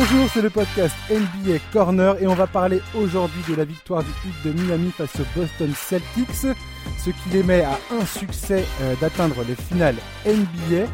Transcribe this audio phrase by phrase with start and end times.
[0.00, 4.10] Bonjour, c'est le podcast NBA Corner et on va parler aujourd'hui de la victoire du
[4.10, 6.54] Heat de Miami face aux Boston Celtics,
[6.98, 10.86] ce qui les met à un succès euh, d'atteindre les finales NBA.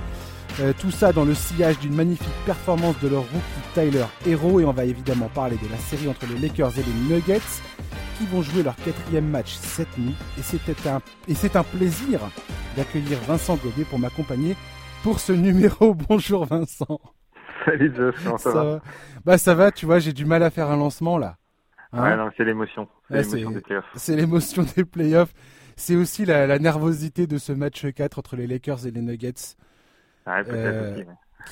[0.61, 4.65] Euh, tout ça dans le sillage d'une magnifique performance de leur rookie Tyler Hero et
[4.65, 7.61] on va évidemment parler de la série entre les Lakers et les Nuggets
[8.17, 12.21] qui vont jouer leur quatrième match cette nuit et un, et c'est un plaisir
[12.75, 14.57] d'accueillir Vincent Godet pour m'accompagner
[15.03, 15.93] pour ce numéro.
[16.09, 16.99] Bonjour Vincent.
[17.71, 17.93] Salut
[18.23, 18.81] comment ça, va,
[19.25, 21.37] Bah ça va, tu vois, j'ai du mal à faire un lancement là.
[21.93, 22.89] Hein ouais, non, c'est l'émotion.
[23.09, 23.91] C'est l'émotion des playoffs.
[23.95, 25.35] C'est l'émotion des playoffs.
[25.77, 29.57] C'est aussi la, la, nervosité de ce match 4 entre les Lakers et les Nuggets.
[30.27, 31.07] Ouais, euh, aussi,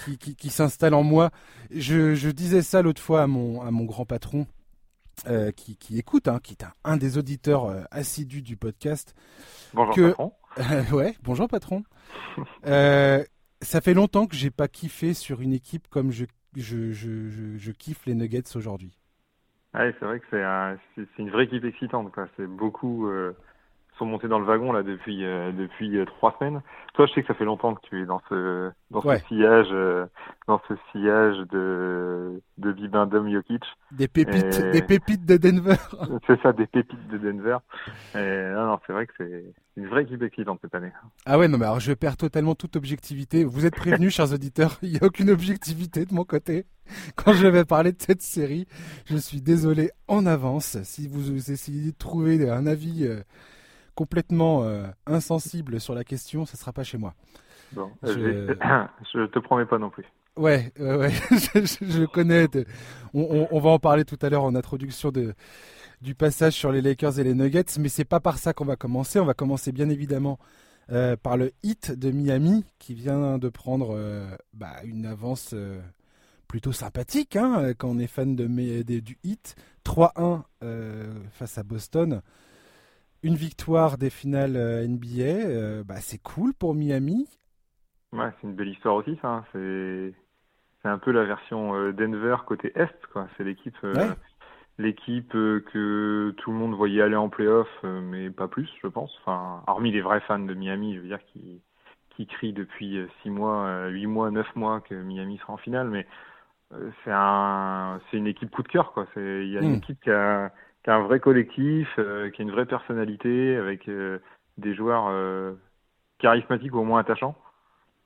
[0.04, 1.30] Qui, qui, qui s'installe en moi.
[1.70, 4.46] Je, je disais ça l'autre fois à mon, à mon grand patron.
[5.28, 9.14] Euh, qui, qui, écoute, hein, qui est un, un des auditeurs euh, assidus du podcast.
[9.74, 10.32] Bonjour que, patron.
[10.92, 11.84] ouais, bonjour patron.
[13.62, 16.26] Ça fait longtemps que j'ai pas kiffé sur une équipe comme je,
[16.56, 18.98] je, je, je, kiffe les Nuggets aujourd'hui.
[19.74, 20.76] Ouais, c'est vrai que c'est un,
[21.18, 22.12] une vraie équipe excitante.
[22.36, 23.32] C'est beaucoup euh,
[23.98, 26.62] sont montés dans le wagon là depuis euh, depuis euh, trois semaines.
[26.94, 29.18] Toi, je sais que ça fait longtemps que tu es dans ce dans Ouais.
[29.20, 30.06] ce sillage euh,
[30.48, 33.62] dans ce sillage de de Bibendum Jokic.
[33.92, 35.76] Des pépites, Et- des pépites de Denver.
[36.26, 37.58] C'est ça, des pépites de Denver.
[38.14, 39.44] Et non, non, c'est vrai que c'est
[39.76, 40.92] une vraie équipe excitante cette année.
[41.26, 43.44] Ah ouais, non, mais alors je perds totalement toute objectivité.
[43.44, 46.66] Vous êtes prévenus, chers auditeurs, il n'y a aucune objectivité de mon côté.
[47.16, 48.66] Quand je vais parler de cette série,
[49.06, 50.82] je suis désolé en avance.
[50.82, 53.20] Si vous essayez de trouver un avis euh,
[53.94, 57.14] complètement euh, insensible sur la question, ça sera pas chez moi.
[57.72, 58.54] Bon, Je- je...
[59.14, 60.04] je te promets pas non plus.
[60.36, 62.48] Ouais, je, je- connais.
[62.48, 62.64] de-
[63.12, 65.34] On, on- on va en parler tout à l'heure en introduction de,
[66.00, 68.76] du passage sur les Lakers et les Nuggets, mais c'est pas par ça qu'on va
[68.76, 69.20] commencer.
[69.20, 70.38] On va commencer bien évidemment
[70.90, 75.80] euh, par le hit de Miami qui vient de prendre euh, bah, une avance euh,
[76.48, 78.46] plutôt sympathique hein, quand on est fan de,
[79.00, 79.54] du hit.
[79.84, 82.22] 3-1 euh, face à Boston.
[83.24, 87.26] Une victoire des finales euh, NBA, euh, bah, c'est cool pour Miami.
[88.12, 89.28] Ouais, c'est une belle histoire aussi, ça.
[89.28, 89.44] hein.
[89.52, 90.14] C'est
[90.88, 93.28] un peu la version euh, Denver côté Est, quoi.
[93.36, 94.16] C'est l'équipe Ouais.
[94.78, 99.12] l'équipe que tout le monde voyait aller en playoff, mais pas plus, je pense.
[99.20, 101.62] Enfin, hormis les vrais fans de Miami, je veux dire, qui
[102.10, 105.56] qui crient depuis euh, six mois, euh, huit mois, neuf mois que Miami sera en
[105.56, 106.06] finale, mais
[107.04, 109.06] c'est un c'est une équipe coup de cœur, quoi.
[109.16, 109.76] Il y a une Mm.
[109.76, 110.52] équipe qui a
[110.84, 114.18] qui a un vrai collectif, euh, qui a une vraie personnalité, avec euh,
[114.58, 115.52] des joueurs euh,
[116.18, 117.36] charismatiques ou au moins attachants.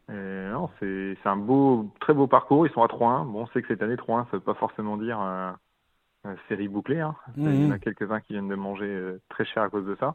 [0.09, 2.66] Et non, c'est c'est un beau, très beau parcours.
[2.66, 3.25] Ils sont à 3-1.
[3.25, 5.19] Bon, on sait que cette année 3-1, ça veut pas forcément dire
[6.48, 7.00] série bouclée.
[7.00, 7.16] Hein.
[7.37, 7.78] Il y en a Mhm.
[7.78, 10.14] quelques-uns qui viennent de manger très cher à cause de ça.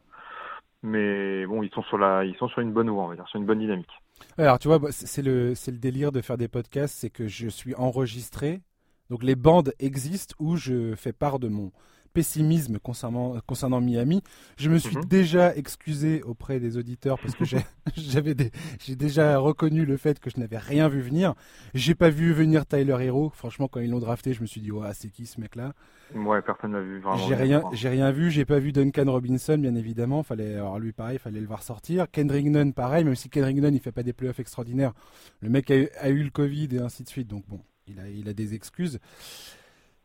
[0.84, 3.28] Mais bon, ils sont sur la, ils sont sur une bonne voie, on va dire,
[3.28, 3.92] sur une bonne dynamique.
[4.38, 7.10] Alors, tu vois, bah, c'est c'est le, c'est le délire de faire des podcasts, c'est
[7.10, 8.62] que je suis enregistré.
[9.10, 11.72] Donc, les bandes existent où je fais part de mon
[12.14, 14.22] pessimisme concernant, concernant Miami.
[14.58, 15.06] Je me suis Mhm.
[15.06, 17.58] déjà excusé auprès des auditeurs parce que j'ai-
[17.98, 18.36] j'avais
[18.80, 21.34] j'ai déjà reconnu le fait que je n'avais rien vu venir.
[21.74, 23.32] J'ai pas vu venir Tyler Hero.
[23.34, 25.74] Franchement, quand ils l'ont drafté, je me suis dit, ouais, c'est qui ce mec-là?
[26.14, 27.18] Ouais, personne l'a vu vraiment.
[27.28, 28.32] J'ai rien, j'ai rien vu.
[28.32, 30.24] J'ai pas vu Duncan Robinson, bien évidemment.
[30.24, 32.12] Fallait, alors lui, pareil, fallait le voir sortir.
[32.12, 34.92] Kendrick Nunn, pareil, même si Kendrick Nunn, il fait pas des playoffs extraordinaires.
[35.40, 37.30] Le mec a eu, a eu le Covid et ainsi de suite.
[37.30, 39.00] Donc bon, il a, il a des excuses.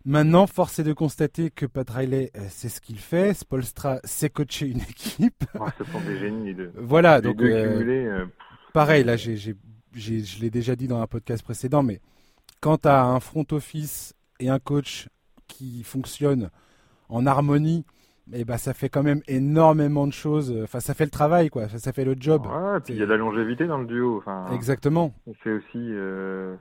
[0.09, 3.35] Maintenant, force est de constater que Pat Riley, euh, c'est ce qu'il fait.
[3.35, 5.45] Spolstra sait coacher une équipe.
[5.79, 6.73] Ce sont des génies les deux.
[6.77, 8.05] Voilà, les donc deux euh, cumulés.
[8.07, 8.25] euh,
[8.73, 9.57] pareil, là, j'ai, j'ai,
[9.95, 12.01] j'ai- je l'ai déjà dit dans un podcast précédent, mais
[12.61, 15.09] quand tu as un front office et un coach
[15.49, 16.51] qui fonctionnent
[17.09, 17.85] en harmonie,
[18.33, 20.57] eh ben, ça fait quand même énormément de choses.
[20.65, 21.69] Enfin, ça fait le travail, quoi.
[21.69, 22.47] Ça, ça fait le job.
[22.47, 24.19] ouais, puis il y a de la longévité dans le duo.
[24.19, 25.13] Enfin, Exactement.
[25.43, 26.55] C'est aussi, euh,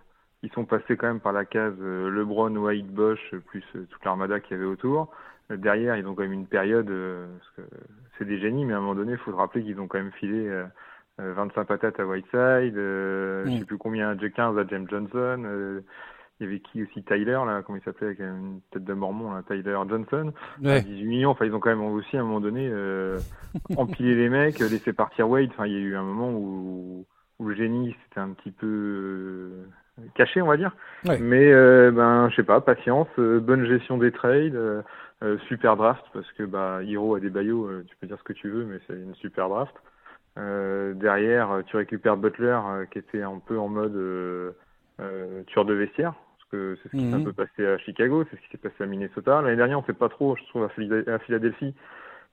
[0.45, 3.85] ils sont passés quand même par la case euh, LeBron, White, Bosch, euh, plus euh,
[3.89, 5.11] toute l'armada qu'il y avait autour.
[5.49, 7.61] Derrière, ils ont quand même une période, parce que
[8.17, 9.99] c'est des génies, mais à un moment donné, il faut se rappeler qu'ils ont quand
[9.99, 10.65] même filé euh,
[11.19, 13.51] euh, 25 patates à Whiteside, Mm.
[13.51, 15.81] je sais plus combien, 15 à James Johnson.
[16.39, 19.33] il y avait qui aussi Tyler, là, comment il s'appelait, avec une tête de mormon,
[19.35, 20.33] là, Tyler Johnson.
[20.63, 20.81] à Ouais.
[20.81, 21.29] 18 millions.
[21.29, 23.19] Enfin, ils ont quand même aussi à un moment donné euh,
[23.77, 25.49] empilé les mecs, laissé partir Wade.
[25.51, 27.05] Enfin, il y a eu un moment où,
[27.37, 29.51] où le génie c'était un petit peu
[30.15, 30.71] caché, on va dire.
[31.05, 31.17] Ouais.
[31.19, 34.81] Mais euh, ben, je sais pas, patience, euh, bonne gestion des trades, euh,
[35.23, 38.23] euh, super draft parce que bah Hiro a des baillots, euh, tu peux dire ce
[38.23, 39.75] que tu veux, mais c'est une super draft.
[40.37, 44.51] Euh, derrière, tu récupères Butler euh, qui était un peu en mode euh,
[44.99, 46.13] euh, tueur de vestiaire.
[46.37, 47.23] Parce que c'est ce qui s'est un Mhm.
[47.25, 49.41] peu passé à Chicago, c'est ce qui s'est passé à Minnesota.
[49.41, 51.73] L'année dernière, on sait pas trop, je trouve, à Phila- à Philadelphie.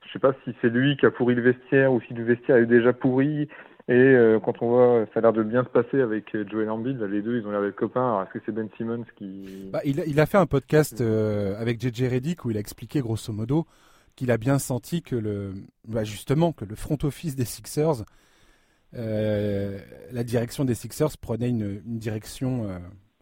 [0.05, 2.57] Je sais pas si c'est lui qui a pourri le vestiaire ou si le vestiaire
[2.57, 3.49] est déjà pourri.
[3.89, 6.71] Et euh, quand on voit, ça a l'air de bien se passer avec euh, Joel
[6.71, 8.01] Embiid, les deux, ils ont l'air d'être copains.
[8.01, 9.69] Alors, est-ce que c'est Ben Simmons qui...
[9.73, 12.61] Bah, il, a, il, a fait un podcast euh, avec JJ Reddick où il a
[12.61, 13.67] expliqué grosso modo
[14.15, 15.55] qu'il a bien senti que le,
[15.89, 18.05] bah, justement, que le front office des Sixers,
[18.95, 19.79] euh,
[20.13, 22.69] la direction des Sixers prenait une, une direction...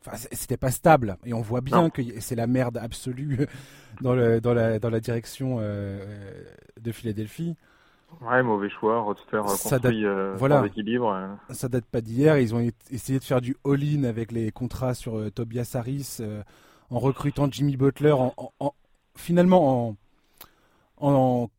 [0.05, 1.91] Enfin, c'était pas stable et on voit bien non.
[1.91, 3.47] que c'est la merde absolue
[4.01, 7.55] dans, le, dans, la, dans la direction de Philadelphie.
[8.21, 10.61] Ouais, mauvais choix, Roadster construit date, euh, voilà.
[10.61, 11.11] sans équilibre.
[11.11, 11.55] Euh.
[11.55, 12.39] Ça date pas d'hier.
[12.39, 16.43] Ils ont essayé de faire du all-in avec les contrats sur euh, Tobias Harris, euh,
[16.91, 18.75] en recrutant Jimmy Butler, en, en, en
[19.17, 19.97] finalement
[20.99, 21.51] en,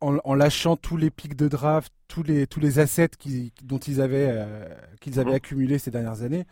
[0.00, 4.00] en, lâchant tous les pics de draft, tous les, tous les assets qui, dont ils
[4.00, 4.68] avaient, euh,
[5.00, 5.34] qu'ils avaient mmh.
[5.34, 6.46] accumulés ces dernières années.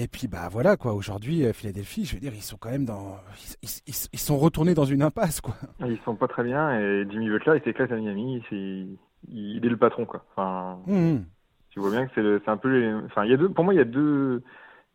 [0.00, 0.94] Et puis bah voilà quoi.
[0.94, 3.16] Aujourd'hui, Philadelphie, je veux dire, ils sont quand même dans,
[3.62, 5.54] ils, ils, ils, sont retournés dans une impasse quoi.
[5.80, 8.42] Ils sont pas très bien et Jimmy Butler, il s'éclate à Miami.
[8.52, 8.96] Il,
[9.28, 10.24] il est le patron quoi.
[10.30, 11.24] Enfin, mmh.
[11.70, 12.94] tu vois bien que c'est, un peu, les...
[13.06, 14.42] enfin il y a deux, pour moi il y a deux,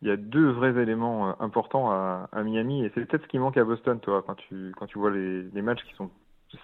[0.01, 3.39] il y a deux vrais éléments importants à, à Miami et c'est peut-être ce qui
[3.39, 6.09] manque à Boston, toi, quand tu quand tu vois les, les matchs qui sont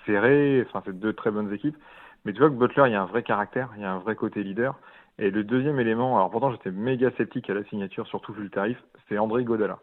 [0.06, 0.66] serrés.
[0.68, 1.78] Enfin, c'est deux très bonnes équipes.
[2.26, 4.00] Mais tu vois que Butler, il y a un vrai caractère, il y a un
[4.00, 4.78] vrai côté leader.
[5.20, 8.50] Et le deuxième élément, alors pourtant j'étais méga sceptique à la signature, surtout vu le
[8.50, 9.80] tarif, c'est André Godala.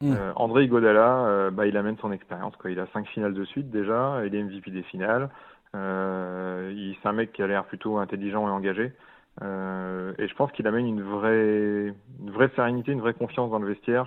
[0.00, 0.12] Mmh.
[0.12, 2.56] Euh, André Godala, euh, bah, il amène son expérience.
[2.56, 2.70] Quoi.
[2.70, 5.28] Il a cinq finales de suite déjà, il est MVP des finales.
[5.76, 8.92] Euh, c'est un mec qui a l'air plutôt intelligent et engagé.
[9.42, 13.58] Euh, et je pense qu'il amène une vraie, une vraie sérénité, une vraie confiance dans
[13.58, 14.06] le vestiaire,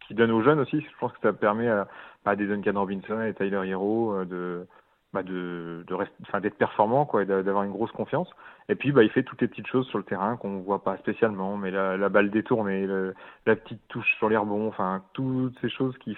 [0.00, 0.80] qui donne aux jeunes aussi.
[0.80, 1.86] Je pense que ça permet à,
[2.24, 4.66] à des Duncan Robinson et Tyler Hero de,
[5.12, 6.12] bah de, de rest...
[6.22, 8.30] enfin, d'être performant quoi, d'avoir une grosse confiance.
[8.68, 10.96] Et puis bah, il fait toutes les petites choses sur le terrain qu'on voit pas
[10.98, 13.14] spécialement, mais la, la balle détournée, le,
[13.46, 16.16] la petite touche sur les rebonds, enfin toutes ces choses qui,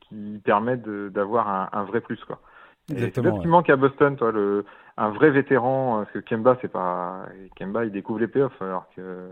[0.00, 2.40] qui permettent d'avoir un, un, vrai plus quoi.
[2.90, 3.30] Exactement.
[3.30, 4.64] C'est ce qui manque à Boston, toi, le,
[4.96, 7.26] un vrai vétéran, parce que Kemba c'est pas
[7.56, 9.28] Kemba il découvre les playoffs alors que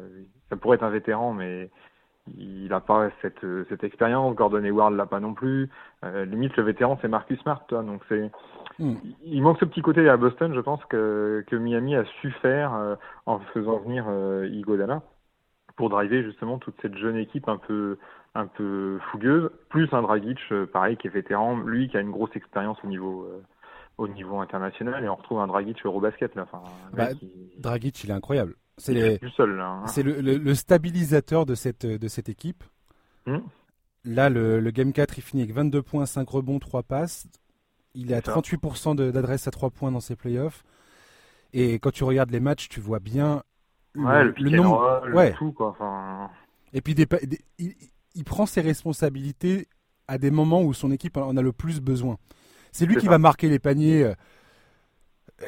[0.50, 1.70] ça pourrait être un vétéran mais
[2.38, 4.34] il n'a pas cette, cette expérience.
[4.34, 5.70] Gordon Hayward l'a pas non plus.
[6.04, 7.82] Euh, limite, le vétéran, c'est Marcus Smart, toi.
[7.82, 8.30] Donc, c'est,
[8.78, 8.94] mm.
[9.24, 12.74] il manque ce petit côté à Boston, je pense, que, que Miami a su faire
[12.74, 15.02] euh, en faisant venir euh, Igodala
[15.76, 17.98] pour driver justement toute cette jeune équipe un peu,
[18.34, 22.10] un peu fougueuse, plus un Dragic, euh, pareil, qui est vétéran, lui qui a une
[22.10, 23.42] grosse expérience au niveau, euh,
[23.98, 26.46] au niveau international, et on retrouve un Dragic Eurobasket là.
[26.50, 26.62] Enfin,
[26.92, 27.30] bah, qui...
[27.58, 28.54] Dragic, il est incroyable.
[28.76, 29.20] C'est les...
[29.38, 29.84] Hein.
[29.96, 32.64] Le, le, le, stabilisateur de cette, de cette équipe.
[33.26, 33.38] Mmh.
[34.04, 37.26] Là, le, le, Game 4, il finit avec 22 points, 5 rebonds, 3 passes.
[37.94, 40.64] Il est à 38% d'adresse à 3 points dans ses playoffs.
[41.52, 43.44] Et quand tu regardes les matchs, tu vois bien
[43.94, 45.00] ouais, le, nombre.
[45.02, 45.32] Roll, ouais.
[45.34, 45.68] Tout, quoi.
[45.68, 46.30] Enfin...
[46.72, 47.74] Et puis, des, des, il,
[48.16, 49.68] il, prend ses responsabilités
[50.08, 52.18] à des moments où son équipe en a le plus besoin.
[52.72, 53.12] C'est lui qui ça.
[53.12, 54.12] va marquer les paniers.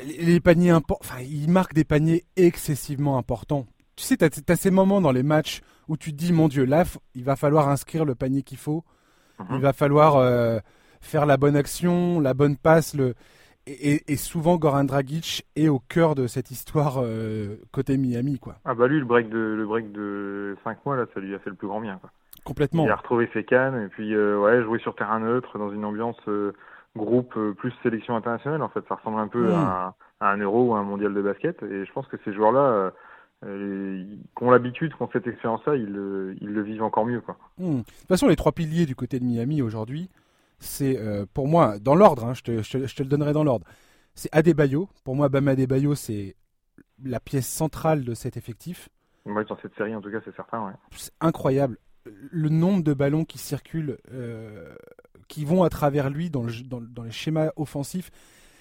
[0.04, 3.66] Les paniers importants, enfin, il marque des paniers excessivement importants.
[3.96, 6.48] Tu sais, tu as, as, ces moments dans les matchs où tu te dis, mon
[6.48, 6.84] Dieu, là,
[7.14, 8.84] il va falloir inscrire le panier qu'il faut.
[9.38, 9.56] Mm -hmm.
[9.56, 10.58] Il va falloir euh,
[11.00, 12.94] faire la bonne action, la bonne passe.
[12.94, 13.14] Le...
[13.66, 18.38] Et, et, souvent, Goran Dragic est au cœur de cette histoire euh, côté Miami.
[18.38, 18.54] Quoi.
[18.64, 21.38] Ah bah lui, le break de, le break de 5 mois, là, ça lui a
[21.38, 21.98] fait le plus grand bien.
[21.98, 22.10] Quoi.
[22.44, 22.84] Complètement.
[22.84, 25.84] Il a retrouvé ses cannes et puis euh, ouais, jouer sur terrain neutre dans une
[25.84, 26.52] ambiance euh,
[26.96, 28.62] groupe plus sélection internationale.
[28.62, 29.54] En fait, ça ressemble un peu mmh.
[29.54, 31.62] à, à, un euro ou à un mondial de basket.
[31.62, 32.92] Et je pense que ces joueurs-là,
[33.44, 34.04] euh,
[34.36, 37.20] qui ont l'habitude, qui ont cette expérience-là, ils, ils, le vivent encore mieux.
[37.20, 37.36] Quoi.
[37.58, 37.78] Mmh.
[37.78, 40.10] De toute façon, les trois piliers du côté de Miami aujourd'hui,
[40.58, 43.32] c'est euh, pour moi, dans l'ordre, hein, je, te, je, te, je, te, le donnerai
[43.32, 43.66] dans l'ordre.
[44.14, 44.88] C'est Adebayo.
[45.04, 46.34] Pour moi, Bam Adebayo, c'est
[47.04, 48.88] la pièce centrale de cet effectif.
[49.26, 50.66] Ouais, dans cette série, en tout cas, c'est certain.
[50.66, 50.72] Ouais.
[50.92, 51.76] C'est incroyable.
[52.30, 54.74] Le nombre de ballons qui circulent, euh,
[55.28, 58.10] qui vont à travers lui dans, le, dans, dans les schémas offensifs.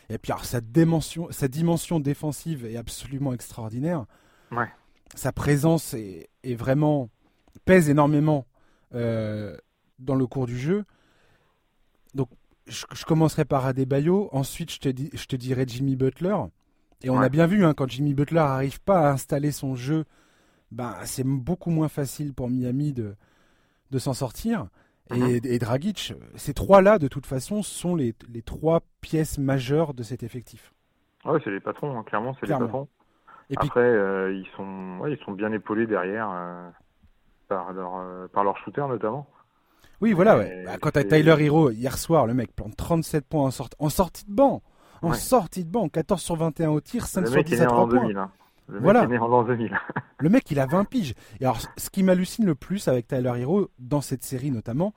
[0.10, 4.06] Et puis, alors, sa, dimension, sa dimension défensive est absolument extraordinaire.
[4.52, 4.68] Ouais.
[5.16, 7.10] Sa présence est, est, vraiment
[7.66, 8.46] pèse énormément
[8.94, 9.58] euh,
[10.00, 10.86] dans le cours du jeu.
[12.14, 12.30] Donc,
[12.68, 14.30] je, je, commencerai par Adebayo.
[14.32, 16.36] Ensuite, je te, dis, je te dirai Jimmy Butler.
[17.04, 17.26] Et on ouais.
[17.26, 20.06] a bien vu, hein, quand Jimmy Butler n'arrive pas à installer son jeu,
[20.72, 23.16] ben, c'est beaucoup moins facile pour Miami de,
[23.92, 24.68] de s'en sortir.
[25.12, 25.48] Et, -hmm.
[25.48, 30.24] et, Dragic, ces trois-là, de toute façon, sont les, les, trois pièces majeures de cet
[30.24, 30.74] effectif.
[31.26, 32.04] Ouais, c'est les patrons, hein.
[32.04, 32.88] clairement, c'est les patrons.
[33.50, 33.80] Et Après, puis...
[33.82, 36.68] euh, ils, sont, ouais, ils sont bien épaulés derrière euh,
[37.48, 39.28] par, leur, euh, par leur shooter notamment.
[40.02, 40.64] Oui, voilà, ouais.
[40.66, 43.90] Bah, quand t'as Tyler Hero, hier soir, le mec plante 37 points en, sorti, en
[43.90, 44.62] sortie de banc.
[45.02, 45.16] En ouais.
[45.16, 48.02] sortie de banc, 14 sur 21 au tir, 5 le sur 10 à 3 points.
[48.02, 48.32] 2000, hein.
[48.68, 49.02] Le voilà.
[49.02, 49.78] mec est né en l'an 2000.
[50.20, 51.14] le mec, il a 20 piges.
[51.40, 54.94] Et alors, ce qui m'hallucine le plus avec Tyler Hero, dans cette série notamment,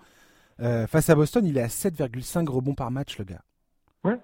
[0.60, 3.42] euh, face à Boston, il est à 7,5 rebonds par match, le gars.
[4.04, 4.18] Ouais.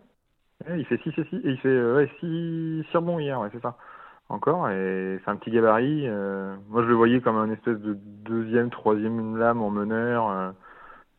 [0.77, 3.77] il fait 6 et 6, et il fait ouais, 6 rebonds hier, ouais, c'est ça.
[4.31, 6.09] Encore, et c'est un petit gabarit.
[6.71, 7.93] moi, je le voyais comme un espèce de
[8.25, 10.55] deuxième, troisième lame en meneur.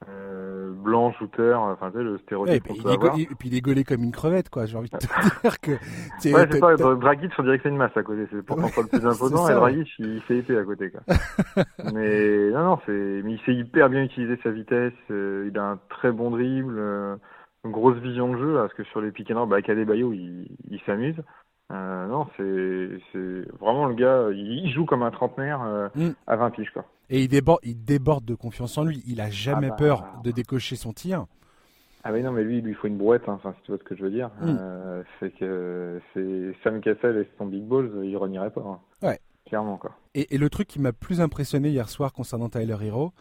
[0.07, 2.53] Euh, blanc, shooter, enfin tu sais, le stéréotype.
[2.55, 4.65] et, puis, et puis il est gaulé comme une crevette, quoi.
[4.65, 5.05] J'ai envie de te
[5.41, 5.71] dire que.
[5.71, 8.27] Ouais, c'est ça, Dragic, on dirait que c'est une masse à côté.
[8.31, 11.01] C'est pourtant pas le plus imposant, et Dragic, il fait épée à côté, quoi.
[11.93, 14.93] mais non, non, c'est, mais il sait hyper bien utiliser sa vitesse.
[15.11, 17.15] Euh, il a un très bon dribble, euh,
[17.63, 20.13] une grosse vision de jeu, là, parce que sur les pick and roll, bah, Bayo,
[20.13, 21.17] il, il s'amuse.
[21.71, 26.11] Euh, non, c'est vraiment le gars, il joue comme un trentenaire euh, mm.
[26.27, 26.71] à 20 piges.
[26.71, 26.85] Quoi.
[27.09, 29.03] Et il déborde, il déborde de confiance en lui.
[29.07, 31.25] Il a jamais ah bah, peur de décocher son tir.
[32.03, 33.83] Ah oui, non, mais lui, il lui faut une brouette, hein, si tu vois ce
[33.83, 34.29] que je veux dire.
[34.39, 34.57] Mm.
[34.59, 38.61] Euh, c'est que c'est Sam Cassell et son Big Balls, il renierait pas.
[38.61, 38.79] Hein.
[39.01, 39.19] Ouais.
[39.47, 39.91] Clairement, quoi.
[40.13, 43.11] Et, le truc qui m'a plus impressionné hier soir concernant Tyler Hero,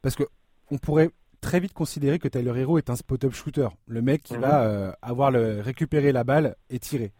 [0.00, 0.24] parce que
[0.70, 1.10] on pourrait
[1.42, 3.68] très vite considérer que Tyler Hero est un spot-up shooter.
[3.86, 4.40] Le mec qui mm-hmm.
[4.40, 7.12] va avoir le, récupérer la balle et tirer.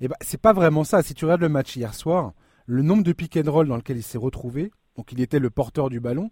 [0.00, 1.02] Et eh ben, c'est pas vraiment ça.
[1.02, 2.32] Si tu regardes le match hier soir,
[2.66, 5.50] le nombre de pick and roll dans lequel il s'est retrouvé, donc il était le
[5.50, 6.30] porteur du ballon.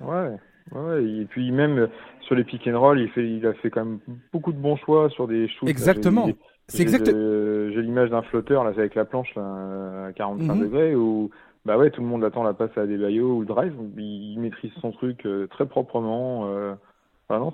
[0.00, 0.36] Ouais.
[0.72, 1.86] Ouais, et puis même euh,
[2.22, 3.98] sur les pick and roll, il, fait, il a fait quand même
[4.32, 5.68] beaucoup de bons choix sur des shoots.
[5.68, 6.28] Exactement.
[6.68, 7.06] C'est exact.
[7.06, 10.60] J'ai l'image d'un flotteur là avec la planche là, à 45 mhm.
[10.60, 11.30] degrés où
[11.64, 13.74] bah ouais tout le monde attend la passe à des ou le drive.
[13.96, 16.46] Il, maîtrise son truc euh, très proprement.
[16.48, 16.74] Euh,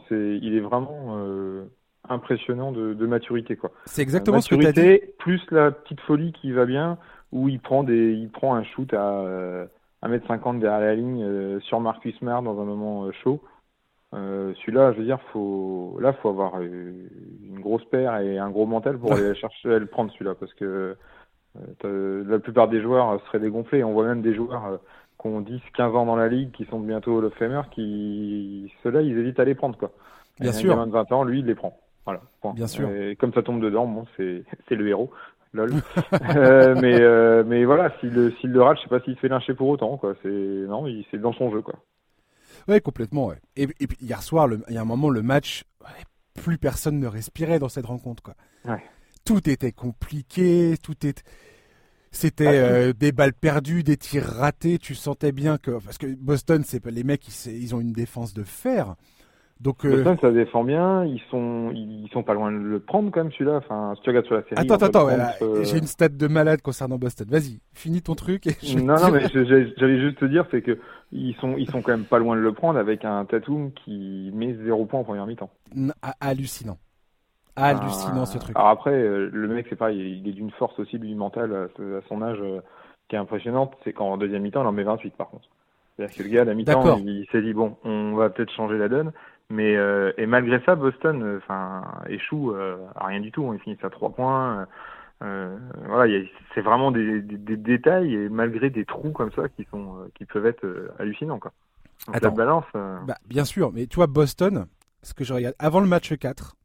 [0.08, 1.64] c'est il est vraiment euh,
[2.10, 3.70] impressionnant de, maturité quoi.
[3.86, 5.00] C'est exactement ce que tu as dit.
[5.18, 6.98] Plus la petite folie qui va bien
[7.32, 9.66] où il prend des il prend un shoot à euh,
[10.02, 13.42] 1m50 derrière la ligne euh, sur Marcus Smart dans un moment euh, chaud.
[14.12, 18.66] Euh, celui-là, je veux dire, faut là faut avoir une grosse paire et un gros
[18.66, 20.96] mental pour aller chercher à le prendre celui-là parce que
[21.82, 23.84] la plupart des joueurs seraient dégonflés.
[23.84, 24.80] On voit même des joueurs
[25.20, 29.02] qui ont 10, 15 ans dans la ligue, qui sont bientôt of Famer, qui ceux-là,
[29.02, 29.92] ils hésitent à les prendre quoi.
[30.40, 30.78] Bien sûr.
[30.78, 31.78] Un de 20 ans, lui, il les prend.
[32.42, 32.54] Voilà.
[32.54, 32.88] Bien sûr.
[32.90, 35.10] Et comme ça tombe dedans, bon, c'est le héros.
[35.52, 35.72] Lol.
[36.36, 39.20] euh, mais euh, mais voilà, s'il le s'il le rate, je sais pas s'il se
[39.20, 40.14] fait lyncher pour autant quoi.
[40.24, 41.74] Non, c'est dans son jeu quoi.
[42.68, 43.26] Ouais, complètement.
[43.26, 43.38] Ouais.
[43.56, 45.64] Et, et puis hier soir, le, il y a un moment, le match,
[46.34, 48.34] plus personne ne respirait dans cette rencontre quoi.
[48.64, 48.82] Ouais.
[49.24, 51.22] Tout était compliqué, tout était
[52.12, 54.78] c'était ah, euh, des balles perdues, des tirs ratés.
[54.78, 58.34] Tu sentais bien que parce que Boston, c'est les mecs, ils, ils ont une défense
[58.34, 58.96] de fer.
[59.60, 60.16] Donc, euh...
[60.22, 61.04] ça défend bien.
[61.04, 63.56] Ils sont, ils sont pas loin de le prendre quand même celui-là.
[63.56, 64.54] Enfin, si tu regardes sur la série.
[64.56, 67.26] Attends, attends, euh, j'ai une stat de malade concernant Boston.
[67.30, 68.46] Vas-y, finis ton truc.
[68.46, 70.78] Et je non, non, mais j'allais juste te dire, c'est que
[71.12, 74.30] ils sont, ils sont quand même pas loin de le prendre avec un Tatum qui
[74.32, 75.50] met zéro point en première mi-temps.
[76.20, 76.78] Hallucinant.
[77.56, 78.56] Hallucinant ce truc.
[78.56, 82.08] Alors après, euh, le mec, c'est pas, il est d'une force aussi lui mentale à
[82.08, 82.60] son âge euh,
[83.10, 83.74] qui est impressionnante.
[83.84, 85.48] C'est qu'en deuxième mi-temps, il en met 28 par contre.
[85.96, 88.78] C'est-à-dire que le gars, à la mi-temps, il s'est dit bon, on va peut-être changer
[88.78, 89.12] la donne.
[89.50, 93.52] Mais euh, et malgré ça, Boston, euh, échoue euh, à rien du tout.
[93.52, 94.66] Ils finissent à trois points.
[95.20, 100.24] voilà, c'est vraiment des, des, détails et malgré des trous comme ça qui sont qui
[100.24, 101.52] peuvent être hallucinants quoi.
[102.12, 102.64] Attends, balance.
[102.72, 104.66] Bah, bien sûr, mais tu vois Boston,
[105.02, 106.56] ce que je regarde avant le match 4,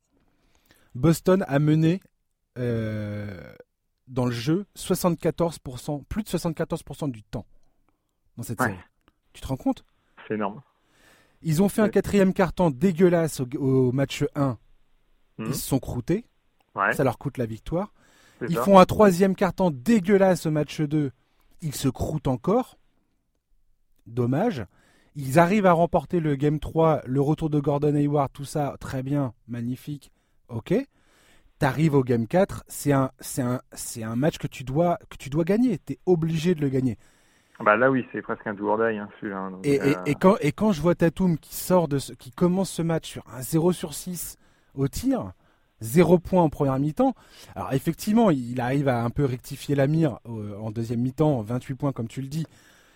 [0.94, 2.02] Boston a mené
[2.56, 7.46] dans le jeu 74%, plus de 74% du temps
[8.38, 8.78] dans cette série.
[9.34, 9.84] Tu te rends compte?
[10.28, 10.62] C'est énorme.
[11.46, 14.58] Ils ont fait un quatrième carton dégueulasse au, match 1.
[15.38, 15.54] Ils hmm.
[15.54, 16.26] se sont croûtés.
[16.94, 17.94] Ça leur coûte la victoire.
[18.50, 21.12] Ils font un troisième carton dégueulasse au match 2.
[21.62, 22.80] Ils se croûtent encore.
[24.08, 24.66] Dommage.
[25.16, 29.04] Ils arrivent à remporter le game 3, le retour de Gordon Hayward, tout ça, très
[29.04, 30.12] bien, magnifique.
[30.50, 30.74] Ok.
[31.60, 33.60] T'arrives au game 4, c'est un, un,
[34.02, 35.78] un match que tu dois, que tu dois gagner.
[35.78, 36.98] T'es obligé de le gagner.
[37.60, 39.38] Bah là oui, c'est presque un tour hein, celui-là.
[39.38, 42.14] Hein, et, et, euh, et, quand, et quand je vois Tatum qui sort de ce,
[42.14, 44.38] qui commence ce match sur un 0 sur 6
[44.76, 45.32] au tir,
[45.82, 47.14] 0 point en première mi-temps.
[47.56, 51.76] Alors effectivement, il arrive à un peu rectifier la mire euh, en deuxième mi-temps, 28
[51.76, 52.46] points comme tu le dis.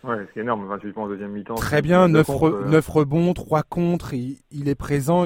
[0.04, 1.56] Ouais, c'est énorme, 28 points en deuxième mi-temps.
[1.56, 2.80] Très bien, 9, euh.
[2.88, 5.26] rebonds, 3 contre, il, il est présent.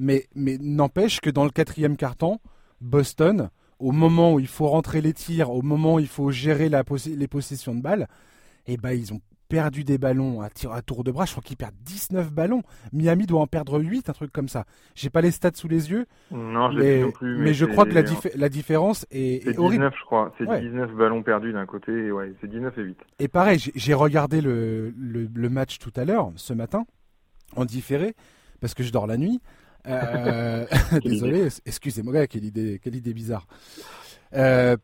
[0.00, 2.40] Mais, mais n'empêche que dans le quatrième quart-temps,
[2.80, 3.50] Boston,
[3.80, 6.84] au moment où il faut rentrer les tirs, au moment où il faut gérer la
[7.16, 8.08] les possessions de balles, et
[8.68, 11.24] eh ben ils ont perdu des ballons à, tir, à tour de bras.
[11.24, 12.62] Je crois qu'ils perdent 19 ballons.
[12.92, 14.64] Miami doit en perdre 8, un truc comme ça.
[14.94, 16.06] J'ai pas les stats sous les yeux.
[16.30, 18.02] Non, mais, non plus, mais, je crois que la,
[18.36, 20.32] la différence est, est, 19, je crois.
[20.38, 22.12] C'est 19 ballons perdus d'un côté.
[22.12, 22.98] Ouais, c'est 19 et 8.
[23.20, 26.84] Et pareil, j'ai regardé le, le, match tout à l'heure, ce matin,
[27.56, 28.14] en différé,
[28.60, 29.40] parce que je dors la nuit.
[29.86, 30.66] Euh,
[31.02, 33.46] désolé, excusez-moi, quelle idée, quelle idée bizarre.
[34.34, 34.76] Euh,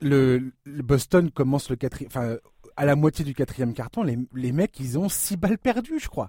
[0.00, 2.36] le, Boston commence le quatrième, enfin
[2.76, 6.08] à la moitié du quatrième carton, les, les mecs, ils ont 6 balles perdues, je
[6.08, 6.28] crois.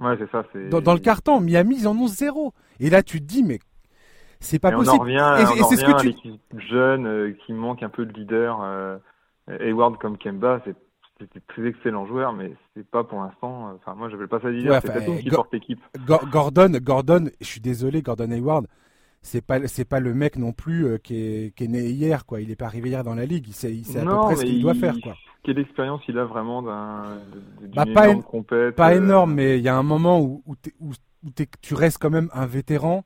[0.00, 0.44] Ouais, c'est ça.
[0.70, 2.52] Dans, dans, le carton, Miami, ils en ont zéro.
[2.80, 3.58] Et là, tu te dis, mais
[4.40, 4.96] C'est pas Et possible.
[4.96, 7.32] On en revient, Et- on et en c'est ce que à tu- l'équipe jeune euh,
[7.46, 8.60] qui manque un peu de leader.
[8.62, 8.98] Euh,
[9.60, 10.74] Hayward comme Kemba, c'est
[11.20, 13.68] c'était très excellent joueur, mais c'est pas pour l'instant.
[13.68, 14.72] euh, Enfin, moi, j'appelle pas ça leader.
[14.72, 15.80] Ouais, c'est Tatum qui Go- porte l'équipe.
[16.04, 18.66] Gor- Gordon, Gordon, je suis désolé, Gordon Hayward,
[19.22, 22.26] c'est pas c'est pas le mec non plus euh, qui, est, qui est né hier
[22.26, 22.40] quoi.
[22.40, 23.46] Il est pas arrivé hier dans la ligue.
[23.48, 25.14] Il sait, il sait à peu près ce qu'il doit faire quoi.
[25.44, 27.02] Quelle expérience il a vraiment d'un
[27.74, 30.42] Bah, pas énorme compète, Pas euh, énorme, mais il y a un moment où
[30.80, 30.92] où,
[31.60, 33.04] tu restes quand même un vétéran.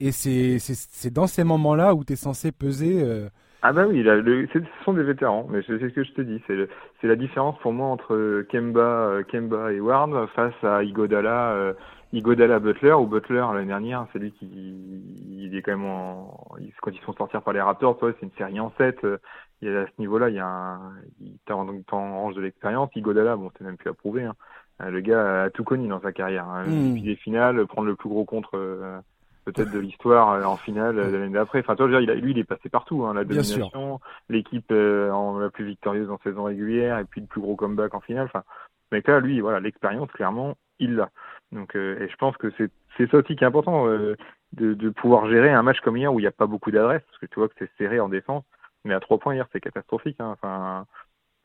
[0.00, 3.02] Et c'est dans ces moments-là où tu es censé peser.
[3.02, 3.28] euh,
[3.62, 6.20] Ah bah oui, là, le, ce sont des vétérans, mais c'est ce que je te
[6.20, 6.42] dis.
[6.46, 11.74] C'est la différence pour moi entre Kemba, Kemba et Ward face à Igodala,
[12.14, 14.06] Igodala Butler ou Butler l'année dernière.
[14.12, 16.38] C'est lui qui, il est quand même en,
[16.80, 19.04] quand ils sont sortis par les Raptors, toi, c'est une série en 7.
[19.04, 19.18] euh,
[19.62, 22.40] Il y a à ce niveau-là, il y a un, il t'en t'en range de
[22.42, 22.90] l'expérience.
[22.94, 24.24] Igodala, bon, c'est même plus à prouver.
[24.24, 24.34] Hein.
[24.82, 26.48] Euh, Le gars a tout connu dans sa carrière.
[26.48, 26.64] Hein.
[26.66, 26.88] Mm.
[26.90, 28.56] Depuis les finales, prendre le plus gros contre.
[28.56, 28.98] euh,
[29.44, 31.60] peut-être de l'histoire euh, en finale euh, l'année d'après.
[31.60, 33.04] Enfin, toi, je veux dire, il a- lui, il est passé partout.
[33.04, 33.24] Hein, la
[33.60, 37.94] domination, l'équipe en la plus victorieuse en saison régulière, et puis le plus gros comeback
[37.94, 38.24] en finale.
[38.24, 38.42] Enfin,
[38.90, 41.10] ce mec-là, lui, voilà, l'expérience, clairement, il l'a.
[41.52, 44.16] Donc, euh, et je pense que c'est c'est ça aussi qui est important, euh,
[44.52, 47.02] de, de pouvoir gérer un match comme hier où il n'y a pas beaucoup d'adresse,
[47.06, 48.44] parce que tu vois que c'est serré en défense.
[48.84, 50.16] Mais à trois points hier, c'est catastrophique.
[50.20, 50.30] Hein.
[50.32, 50.86] Enfin,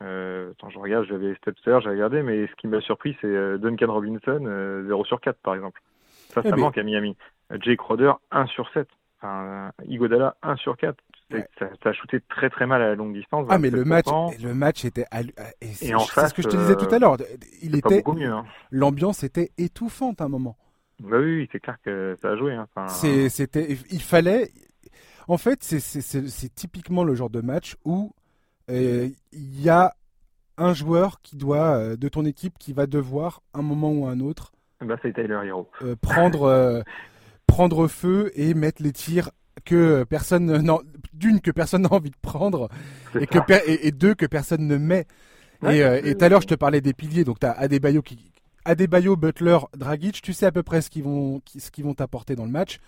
[0.02, 3.92] euh, attends, je regarde, j'avais Stepster, j'ai regardé, mais ce qui m'a surpris, c'est Duncan
[3.92, 5.80] Robinson, euh, 0 sur 4, par exemple.
[6.28, 7.16] Ça, Eh ça ben- manque à Miami.
[7.60, 8.88] Jake Crowder, 1 sur 7.
[9.18, 10.96] Enfin, Igodala, 1 sur 4.
[11.32, 11.46] Ouais.
[11.58, 13.46] Ça, ça a shooté très très mal à la longue distance.
[13.50, 14.42] Ah mais le match, 27%.
[14.42, 17.16] le match était hallu- et c'est ce que je te disais euh, tout à l'heure.
[17.62, 18.02] Il était.
[18.06, 18.44] Hein.
[18.70, 20.56] l'ambiance était étouffante à un moment.
[21.00, 22.54] Bah oui, c'est clair que ça a joué.
[22.54, 22.66] Hein.
[22.74, 24.50] Enfin, C'est c'était il fallait
[25.28, 28.12] en fait c'est typiquement le genre de match où
[28.70, 29.94] euh, il y a
[30.58, 34.20] un joueur qui doit euh, de ton équipe qui va devoir un moment ou un
[34.20, 35.68] autre bah, c'est Tyler Hero.
[35.82, 36.82] euh, prendre euh,
[37.46, 39.30] prendre feu et mettre les tirs
[39.64, 40.66] que personne
[41.12, 42.68] d'une que personne n'a envie de prendre
[43.18, 43.38] et que
[43.68, 45.06] et, et deux que personne ne met.
[45.62, 47.52] Ouais, et euh, et tout à l'heure je te parlais des piliers donc tu as
[47.52, 48.30] Adebayo qui
[48.66, 52.36] Adebayo, Butler, Dragic, tu sais à peu près ce qu'ils vont ce qu'ils vont t'apporter
[52.36, 52.78] dans le match.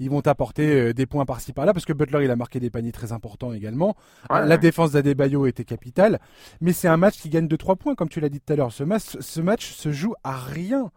[0.00, 2.70] Ils vont t'apporter euh, des points par-ci par-là parce que Butler il a marqué des
[2.70, 3.94] paniers très importants également.
[4.30, 6.18] Ouais, La défense d'Adebayo était capitale,
[6.60, 8.56] mais c'est un match qui gagne de 3 points comme tu l'as dit tout à
[8.56, 8.72] l'heure.
[8.72, 10.90] Ce match ce match se joue à rien.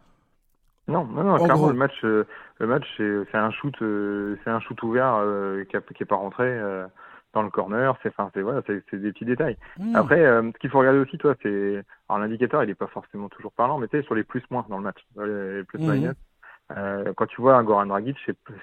[0.88, 1.70] Non, non, non, En clairement, gros.
[1.70, 2.24] le match, euh,
[2.58, 6.06] le match, c'est un shoot, euh, c'est un shoot ouvert euh, qui, a- qui est
[6.06, 6.86] pas rentré euh,
[7.34, 7.96] dans le corner.
[8.02, 9.56] C'est, enfin, c'est voilà, c'est des petits détails.
[9.78, 9.94] Hmm.
[9.94, 13.28] Après, euh, ce qu'il faut regarder aussi, toi, c'est, alors l'indicateur, il est pas forcément
[13.28, 15.78] toujours parlant, mais tu sais, sur les plus moins dans le match, sur les plus
[15.80, 15.90] Mhm.
[15.92, 16.14] minus,
[16.76, 18.16] euh, quand tu vois un Goran Dragic,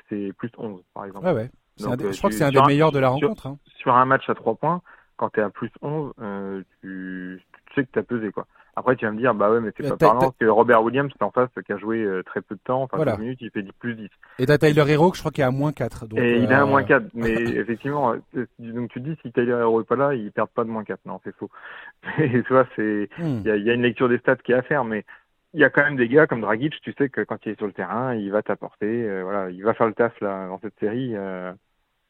[0.10, 1.26] c'est plus 11, par exemple.
[1.28, 1.52] Ouais ouais.
[1.80, 3.48] Donc, des- je crois que c'est un sur des un- meilleurs de la sur- rencontre.
[3.48, 3.58] hein.
[3.78, 4.82] Sur un match à 3 points,
[5.18, 8.46] quand tu es à plus 11, euh, tu, tu sais que tu as pesé, quoi.
[8.76, 11.12] Après, tu vas me dire, bah ouais, mais c'est pas parlant, parce que Robert Williams,
[11.12, 13.12] qui est en face, qui a joué euh, très peu de temps, enfin Voilà.
[13.12, 14.10] 15 minutes, il fait 10 plus 10.
[14.40, 16.08] Et t'as Tyler Hero, je crois qu'il est à moins 4.
[16.08, 18.16] Donc, Et il est à euh, moins 4, mais effectivement,
[18.60, 20.84] donc tu te dis si Tyler Hero est pas là, ils perdent pas de moins
[20.84, 21.02] 4.
[21.06, 21.52] Non, c'est faux.
[22.18, 23.42] Et tu vois, c'est, hmm.
[23.42, 25.06] il y a, il y a une lecture des stats qui est à faire, mais
[25.54, 27.58] il y a quand même des gars comme Dragic, tu sais que quand il est
[27.58, 30.60] sur le terrain, il va t'apporter, euh, voilà, il va faire le taf là dans
[30.60, 31.16] cette série.
[31.16, 31.54] euh,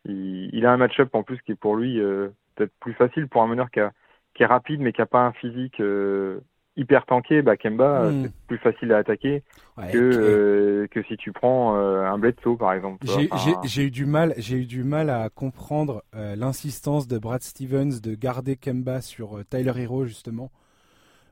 [0.05, 3.27] il, il a un match-up en plus qui est pour lui euh, peut-être plus facile
[3.27, 3.91] pour un meneur qui, a,
[4.33, 6.39] qui est rapide mais qui a pas un physique euh,
[6.75, 7.41] hyper tanké.
[7.41, 8.23] Bah Kemba, euh, Mm.
[8.25, 9.43] c'est plus facile à attaquer
[9.77, 13.05] Ouais, que euh, que si tu prends euh, un Bledsoe par exemple.
[13.05, 17.41] J'ai Enfin, eu du mal, j'ai eu du mal à comprendre euh, l'insistance de Brad
[17.41, 20.51] Stevens de garder Kemba sur Tyler Hero justement,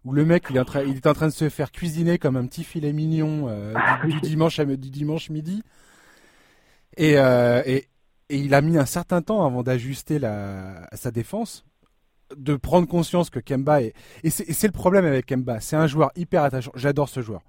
[0.05, 2.17] où le mec il est, en train, il est en train de se faire cuisiner
[2.17, 3.73] comme un petit filet mignon euh,
[4.03, 5.63] du, du dimanche à, du dimanche midi,
[6.97, 7.87] et, et
[8.33, 10.17] et il a mis un certain temps avant d'ajuster
[10.93, 11.65] sa défense,
[12.37, 16.11] de prendre conscience que Kemba est et c'est le problème avec Kemba, c'est un joueur
[16.15, 16.71] hyper attachant.
[16.75, 17.41] J'adore ce joueur.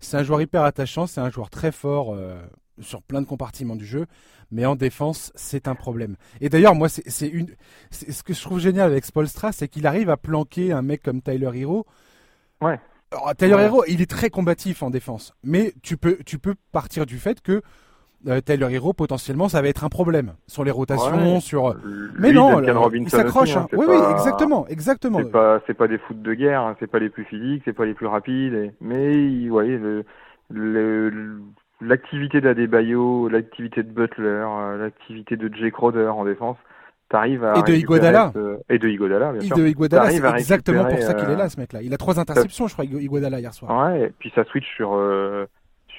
[0.00, 2.40] C'est un joueur hyper attachant, c'est un joueur très fort euh,
[2.80, 4.06] sur plein de compartiments du jeu,
[4.50, 6.16] mais en défense, c'est un problème.
[6.40, 7.48] Et d'ailleurs, moi, c'est une,
[7.90, 11.20] ce que je trouve génial avec Spolstra, c'est qu'il arrive à planquer un mec comme
[11.20, 11.86] Tyler Hero.
[12.60, 12.80] Ouais.
[13.10, 13.64] Alors, Tyler Ouais.
[13.64, 17.40] Hero, il est très combatif en défense, mais tu peux, tu peux partir du fait
[17.40, 17.62] que
[18.28, 21.40] euh, Tyler Hero, potentiellement, ça va être un problème sur les rotations, Ouais.
[21.40, 21.74] sur.
[21.74, 23.56] lui, Mais non, le- Robinson il s'accroche.
[23.56, 23.76] hein, hein.
[23.76, 25.18] Oui, pas- oui, exactement, exactement.
[25.18, 27.72] C'est pas, c'est pas des foot de guerre, hein, c'est pas les plus physiques, c'est
[27.72, 30.04] pas les plus rapides, et- mais le,
[30.50, 31.40] le-
[31.80, 36.56] l'activité d'Adebayo, l'activité de Butler, euh, l'activité de Jay Crowder en défense,
[37.08, 38.32] t'arrives à Et de Iguodala.
[38.34, 39.56] ce- et de Iguodala, bien Et sûr.
[39.56, 41.80] de Iguodala, c'est exactement pour ça qu'il euh, est là, ce mec-là.
[41.82, 43.88] Il a trois interceptions, je crois, Iguodala hier soir.
[43.92, 45.46] Ouais, et puis ça switch sur euh,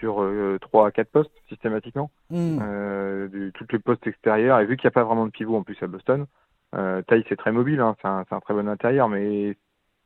[0.01, 2.59] sur euh, 3 à 4 postes systématiquement, Hmm.
[2.61, 5.55] euh, de, toutes les postes extérieurs, et vu qu'il n'y a pas vraiment de pivot
[5.55, 6.25] en plus à Boston,
[6.75, 9.55] euh, Taille c'est très mobile, hein, c'est un, c'est un très bon intérieur, mais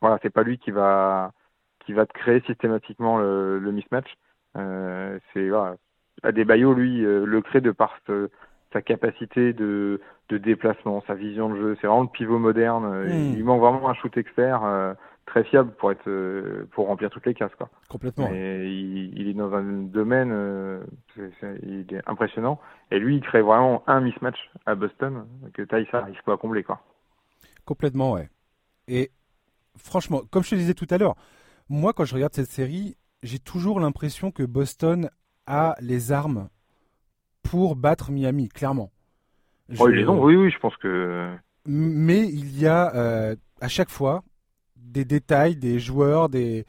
[0.02, 1.32] voilà, c'est pas lui qui va
[1.86, 4.12] qui va te créer systématiquement le, le mismatch.
[4.58, 5.76] Euh, c'est voilà,
[6.24, 8.30] Adebayo lui euh, le crée de par ce-
[8.74, 11.78] sa capacité de, de déplacement, sa vision de jeu.
[11.80, 12.86] C'est vraiment le pivot moderne.
[12.86, 13.36] Hmm.
[13.38, 14.62] Il manque vraiment un shoot expert
[15.26, 17.70] très fiable pour être euh, pour remplir toutes les cases quoi.
[17.90, 18.30] Complètement.
[18.32, 20.84] Et il, il est dans un domaine, euh,
[21.64, 22.60] il est impressionnant.
[22.92, 26.64] Et lui, il crée vraiment un mismatch à Boston que Tyson n'arrive pas à combler
[26.64, 26.82] quoi.
[27.66, 28.30] Complètement, ouais.
[28.88, 29.12] Et
[29.78, 31.16] franchement, comme je te disais tout à l'heure,
[31.70, 35.10] moi, quand je regarde cette série, j'ai toujours l'impression que Boston
[35.48, 36.50] a les armes
[37.42, 38.92] pour battre Miami, clairement.
[39.80, 41.36] Oh, Je- ils les ont, oui, oui, je pense que.
[41.66, 44.24] Mais il y a euh, à chaque fois
[44.86, 46.66] des détails, des joueurs, des.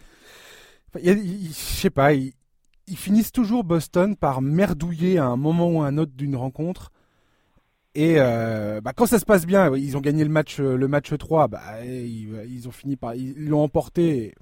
[0.89, 2.33] Enfin, je sais pas, ils,
[2.87, 6.93] ils finissent toujours Boston par merdouiller à un moment ou à un autre d'une rencontre.
[7.95, 11.17] Et euh, bah, quand ça se passe bien, ils ont gagné le match, le match
[11.17, 13.15] 3, bah, ils, ils ont fini par.
[13.15, 14.17] Ils l'ont emporté.
[14.17, 14.35] Et,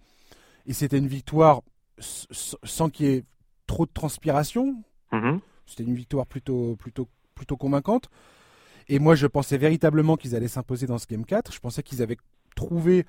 [0.66, 1.60] et c'était une victoire
[1.98, 3.24] sans qu'il y ait
[3.66, 4.82] trop de transpiration.
[5.12, 5.40] Mhm.
[5.66, 8.10] C'était une victoire plutôt, plutôt, plutôt convaincante.
[8.88, 11.52] Et moi, je pensais véritablement qu'ils allaient s'imposer dans ce Game 4.
[11.52, 12.18] Je pensais qu'ils avaient
[12.54, 13.06] trouvé,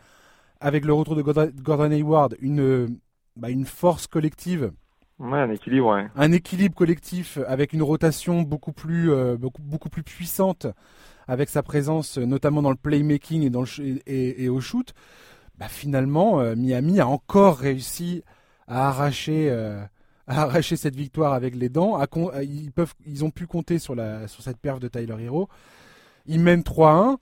[0.59, 2.97] avec le retour de Gordon Hayward, une,
[3.35, 4.71] bah, une force collective,
[5.19, 6.07] Ouais, un équilibre, ouais.
[6.15, 10.67] un équilibre collectif avec une rotation beaucoup plus, euh, beaucoup, beaucoup plus puissante,
[11.27, 14.49] avec sa présence euh, notamment dans le playmaking et, dans le, ch- et, et- et
[14.49, 14.93] au shoot.
[15.57, 18.23] Bah, finalement, euh, Miami a encore réussi
[18.67, 19.81] à arracher, euh,
[20.27, 21.97] à arracher cette victoire avec les dents.
[21.97, 22.07] À-
[22.43, 25.49] ils, peuvent, ils ont pu compter sur, la, sur cette perf de Tyler Hero.
[26.27, 27.17] Ils mènent 3-1.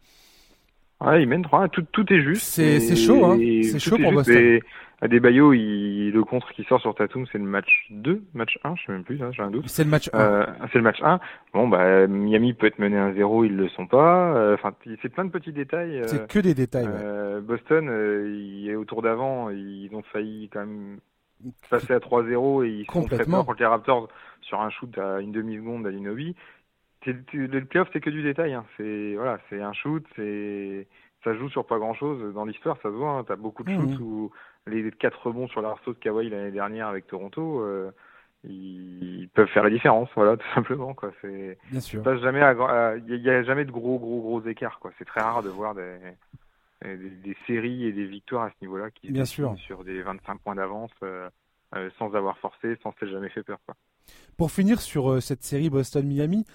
[1.04, 2.44] Ouais, il mène 3 tout, tout est juste.
[2.44, 3.38] C'est- Et- chaud, hein.
[3.40, 4.36] et C'est chaud pour Boston.
[4.36, 4.60] mais
[5.02, 8.76] À Desbayo, il, le contre qui sort sur Tatum, c'est le match 2, match 1,
[8.78, 9.68] je sais même plus, hein, j'ai un doute.
[9.68, 10.18] C'est le match 1.
[10.18, 11.20] Euh, c'est le match 1.
[11.54, 14.34] Bon, bah, Miami peut être mené 1-0, ils le sont pas.
[14.34, 15.98] Euh, Enfin, c'est plein de petits détails.
[16.00, 16.86] euh, C'est que des détails.
[16.86, 16.92] ouais.
[16.94, 21.00] euh, Boston, euh, il est au tour d'avant, ils ont failli quand même
[21.70, 24.08] passer à 3-0 et ils sont peur contre les Raptors
[24.40, 26.34] sur un shoot à une demi-seconde à Linobi.
[27.06, 28.54] Le playoff, c'est que du détail.
[28.54, 28.66] Hein.
[28.78, 30.88] C'est voilà, c'est un shoot, c'est
[31.24, 32.34] ça joue sur pas grand-chose.
[32.34, 33.12] Dans l'histoire, ça se voit.
[33.12, 33.24] Hein.
[33.26, 33.80] T'as beaucoup de Mhm.
[33.96, 34.32] shoots où
[34.68, 37.92] les quatre rebonds sur l'arceau de Kawhi l'année dernière avec Toronto, euh,
[38.44, 40.10] ils peuvent faire la différence.
[40.16, 40.94] Voilà, tout simplement.
[40.94, 41.12] Quoi.
[41.22, 42.04] C'est Bien sûr.
[42.04, 45.22] passe jamais grand- il y, a jamais de gros gros gros écarts quoi c'est très
[45.22, 45.98] rare de voir des,
[46.84, 49.56] des, des séries et des victoires à ce niveau-là qui Bien sûr.
[49.58, 51.30] sur des 25 points d'avance euh,
[51.76, 53.76] euh, sans avoir forcé sans s'être jamais fait peur quoi.
[54.38, 56.46] Pour finir sur euh, cette série Boston-Miami,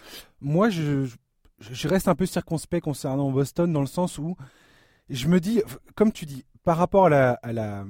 [0.40, 1.08] moi je,
[1.84, 4.37] reste un peu circonspect concernant Boston dans le sens où
[5.11, 5.62] je me dis,
[5.94, 7.87] comme tu dis, par rapport à la, à la,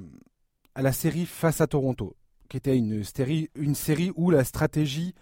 [0.75, 2.17] à la série face à Toronto,
[2.49, 5.15] qui était une série, une série où la stratégie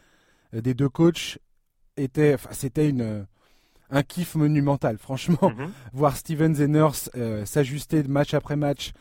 [0.55, 1.39] euh, des deux coachs
[1.97, 3.27] était, enfin, c'était une,
[3.91, 4.99] un kiff monumental.
[4.99, 5.71] Franchement, Mhm.
[5.93, 8.93] voir Stevens et Nurse euh, s'ajuster de match après match,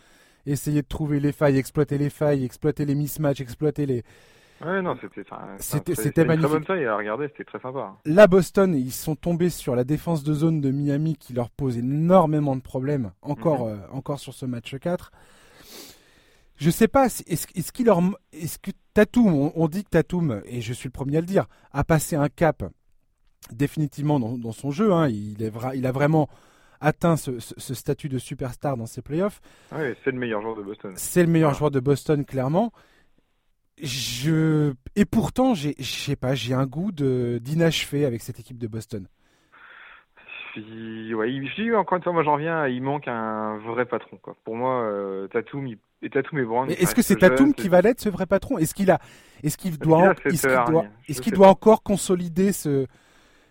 [0.46, 4.04] essayer de trouver les failles, exploiter les failles, exploiter les mismatchs, exploiter les,
[4.64, 5.24] Ouais non c'était
[5.58, 6.50] C'était- c'était magnifique.
[6.50, 7.96] très bonne taille à regarder c'était très sympa.
[8.06, 11.78] Là, Boston, ils sont tombés sur la défense de zone de Miami qui leur pose
[11.78, 13.74] énormément de problèmes, encore, Mhm.
[13.74, 15.12] euh, encore sur ce match 4.
[16.58, 18.00] Je sais pas, est-ce qu'il leur,
[18.32, 21.28] est-ce que Tatum, on, on dit que Tatum, et je suis le premier à le
[21.28, 22.64] dire, a passé un cap
[23.52, 24.94] définitivement dans, dans son jeu.
[24.94, 25.10] hein.
[25.10, 26.30] il, est il a vraiment
[26.80, 29.42] atteint ce, ce- ce statut de superstar dans ses playoffs.
[29.74, 30.94] Ouais c'est le meilleur joueur de Boston.
[30.96, 32.72] C'est le meilleur joueur de Boston, clairement.
[33.82, 38.58] Je et pourtant, j'ai, je sais pas, j'ai un goût de d'inachevé avec cette équipe
[38.58, 39.08] de Boston.
[40.56, 44.18] Il- ouais, il- encore une fois, moi j'en reviens, il manque un vrai patron.
[44.18, 44.38] Quoi.
[44.46, 46.70] Pour moi, euh, Tatum, il, et Tatum et Brown.
[46.70, 48.58] Est-ce que c'est Tatum qui va l'être ce vrai patron?
[48.58, 49.00] Est-ce qu'il a,
[49.44, 52.88] est-ce qu'il doit, est-ce qu'il doit, est-ce qu'il encore consolider ce,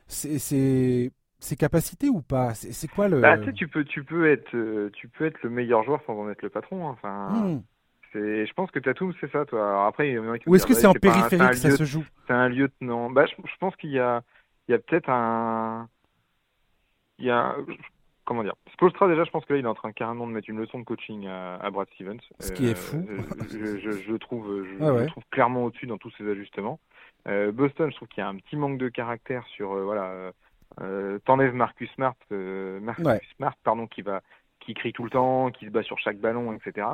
[0.09, 1.11] ses,
[1.59, 2.55] capacités ou pas?
[2.55, 5.43] C'est quoi le Bah, tu sais, tu peux, tu peux être, euh, tu peux être
[5.43, 6.89] le meilleur joueur sans en être le patron.
[6.89, 6.93] hein.
[6.93, 7.59] Enfin, Hmm.
[8.15, 9.69] Je pense que Tatum, c'est ça, toi.
[9.69, 11.57] Alors après, il y en a qui Ou est-ce que c'est en pas un- que
[11.57, 13.11] ça lieu- se joue C'est un lieutenant.
[13.11, 14.23] Bah, je, je pense qu'il y a,
[14.69, 15.89] il y a peut-être un,
[17.19, 17.57] il y a,
[18.25, 18.55] comment dire.
[18.73, 20.79] Spolstra déjà, je pense que là, il est en train carrément de mettre une leçon
[20.81, 22.19] de coaching à, à Brad Stevens.
[22.41, 23.07] Ce qui est Euh, fou.
[23.51, 24.99] Je, je, je le trouve, je, Ah ouais.
[24.99, 26.81] je le trouve clairement au-dessus dans tous ses ajustements.
[27.29, 30.33] Euh, Boston, je trouve qu'il y a un petit manque de caractère sur, euh, voilà,
[30.81, 33.21] euh, t'enlèves Marcus Smart, Marcus Ouais.
[33.37, 34.21] Smart, pardon, qui va,
[34.65, 36.87] qui crie tout le temps, qui se bat sur chaque ballon, etc.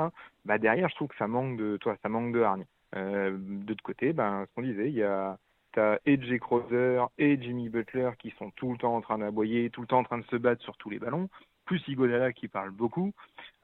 [0.44, 2.66] Bah derrière, je trouve que ça manque de, toi, ça manque de hargne.
[2.96, 5.38] Euh, de l'autre côté, ben, ce qu'on disait, il y a,
[5.72, 9.70] t'as et Jay Crowder et Jimmy Butler qui sont tout le temps en train d'aboyer,
[9.70, 11.28] tout le temps en train de se battre sur tous les ballons,
[11.64, 13.12] plus Iguodala qui parle beaucoup.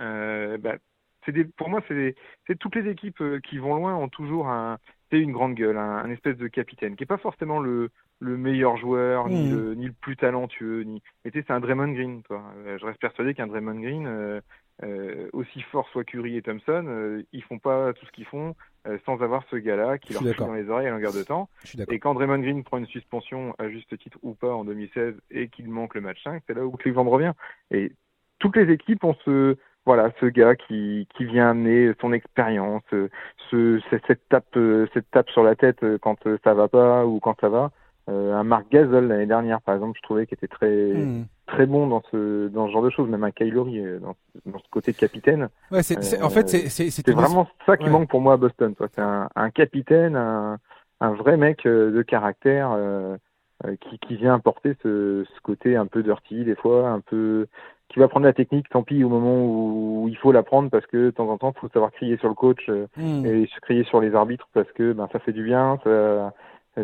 [0.01, 0.77] Euh, bah,
[1.29, 2.15] des, pour moi, c'est
[2.61, 4.79] toutes les équipes euh, qui vont loin ont toujours un,
[5.11, 7.91] c'est une grande gueule, un, un espèce de capitaine qui est pas forcément le,
[8.21, 11.03] le meilleur joueur, ni, le, ni le plus talentueux, ni.
[11.25, 12.43] Mais tu sais, c'est un Draymond Green, toi.
[12.67, 14.41] Euh, je reste persuadé qu'un Draymond Green, euh,
[14.83, 18.55] euh, aussi forts soient Curry et Thompson, euh, ils font pas tout ce qu'ils font
[19.05, 21.49] sans avoir ce gars-là qui leur crie dans les oreilles à longueur de temps.
[21.91, 25.49] Et quand Draymond Green prend une suspension à juste titre ou pas en 2016 et
[25.49, 27.33] qu'il manque le match 5, c'est là où Cleveland revient.
[27.73, 27.91] Et
[28.39, 33.09] toutes les équipes ont ce voilà ce gars qui qui vient amener son expérience, euh,
[33.51, 37.21] ce cette, tape euh, cette tape sur la tête euh, quand ça va pas ou
[37.21, 37.71] quand ça va.
[38.09, 41.25] Euh, un Marc Gasol l'année dernière par exemple, je trouvais qu'il était très Hmm.
[41.47, 44.69] très bon dans ce dans ce genre de choses, même un euh, dans, dans ce
[44.71, 45.49] côté de capitaine.
[45.71, 47.91] Ouais, c'est, c'est- en fait, c'est, c'est, c'est vraiment ça qui Ouais.
[47.91, 48.75] manque pour moi à Boston.
[48.75, 48.89] quoi.
[48.95, 50.59] C'est un, un capitaine, un,
[51.01, 53.17] un vrai mec de caractère euh,
[53.81, 57.47] qui, qui vient apporter ce, ce côté un peu dirty des fois, un peu
[57.89, 60.87] qui va prendre la technique, tant pis au moment où il faut la prendre parce
[60.87, 63.25] que de temps en temps il faut savoir crier sur le coach Hmm.
[63.25, 66.31] et se crier sur les arbitres parce que ben ça fait du bien, ça, euh,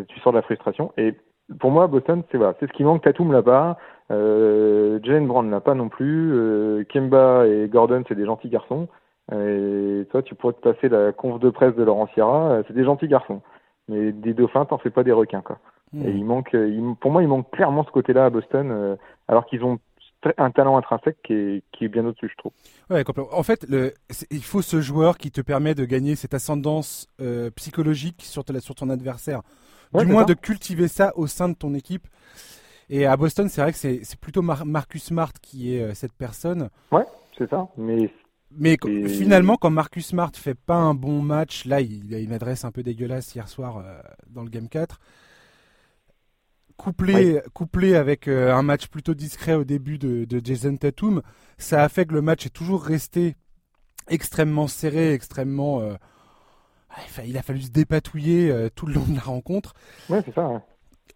[0.07, 0.91] tu sors de la frustration.
[0.97, 1.13] Et
[1.59, 3.01] pour moi, Boston, c'est voilà, c'est ce qui manque.
[3.03, 3.77] Tatum l'a pas,
[4.11, 8.87] euh, Jalen Brown l'a pas non plus, euh, Kemba et Gordon, c'est des gentils garçons.
[9.31, 12.73] Et toi, tu pourrais te passer la conf de presse de Laurent Sierra, euh, c'est
[12.73, 13.41] des gentils garçons.
[13.89, 15.57] Mais des dauphins, t'en fais pas des requins, quoi.
[15.93, 16.07] Hmm.
[16.07, 18.95] Et il manque, il- pour moi, il manque clairement ce côté-là à Boston, euh,
[19.27, 19.79] alors qu'ils ont
[20.37, 22.51] un talent intrinsèque qui est, qui est bien au-dessus, je trouve.
[22.89, 23.37] Ouais, complètement.
[23.37, 23.93] En fait, le,
[24.31, 28.59] il faut ce joueur qui te permet de gagner cette ascendance euh, psychologique sur, ta-
[28.59, 29.41] sur ton adversaire.
[29.93, 30.27] Ouais, du moins ça.
[30.27, 32.07] de cultiver ça au sein de ton équipe.
[32.89, 36.13] Et à Boston, c'est vrai que c'est, plutôt Mar- Marcus Smart qui est euh, cette
[36.13, 36.69] personne.
[37.37, 37.67] C'est ça.
[37.77, 38.11] Mais
[38.51, 42.33] Mais Et- finalement, quand Marcus Smart fait pas un bon match, là, il a une
[42.33, 44.99] adresse un peu dégueulasse hier soir euh, dans le Game 4.
[46.83, 51.21] Couplé, couplé avec euh, un match plutôt discret au début de, de Jason Tatum,
[51.57, 53.35] ça a fait que le match est toujours resté
[54.09, 55.79] extrêmement serré, extrêmement.
[55.79, 55.93] euh,
[57.25, 59.73] il a fallu se dépatouiller euh, tout le long de la rencontre.
[60.09, 60.47] ouais, c'est ça.
[60.47, 60.59] ouais.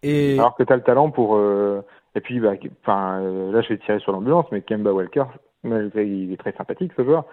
[0.03, 1.37] Et Alors que tu as le talent pour.
[2.15, 5.25] Et puis, bah, là, je vais tirer sur l'ambulance, mais Kemba Walker,
[5.63, 7.25] malgré il est très sympathique ce joueur,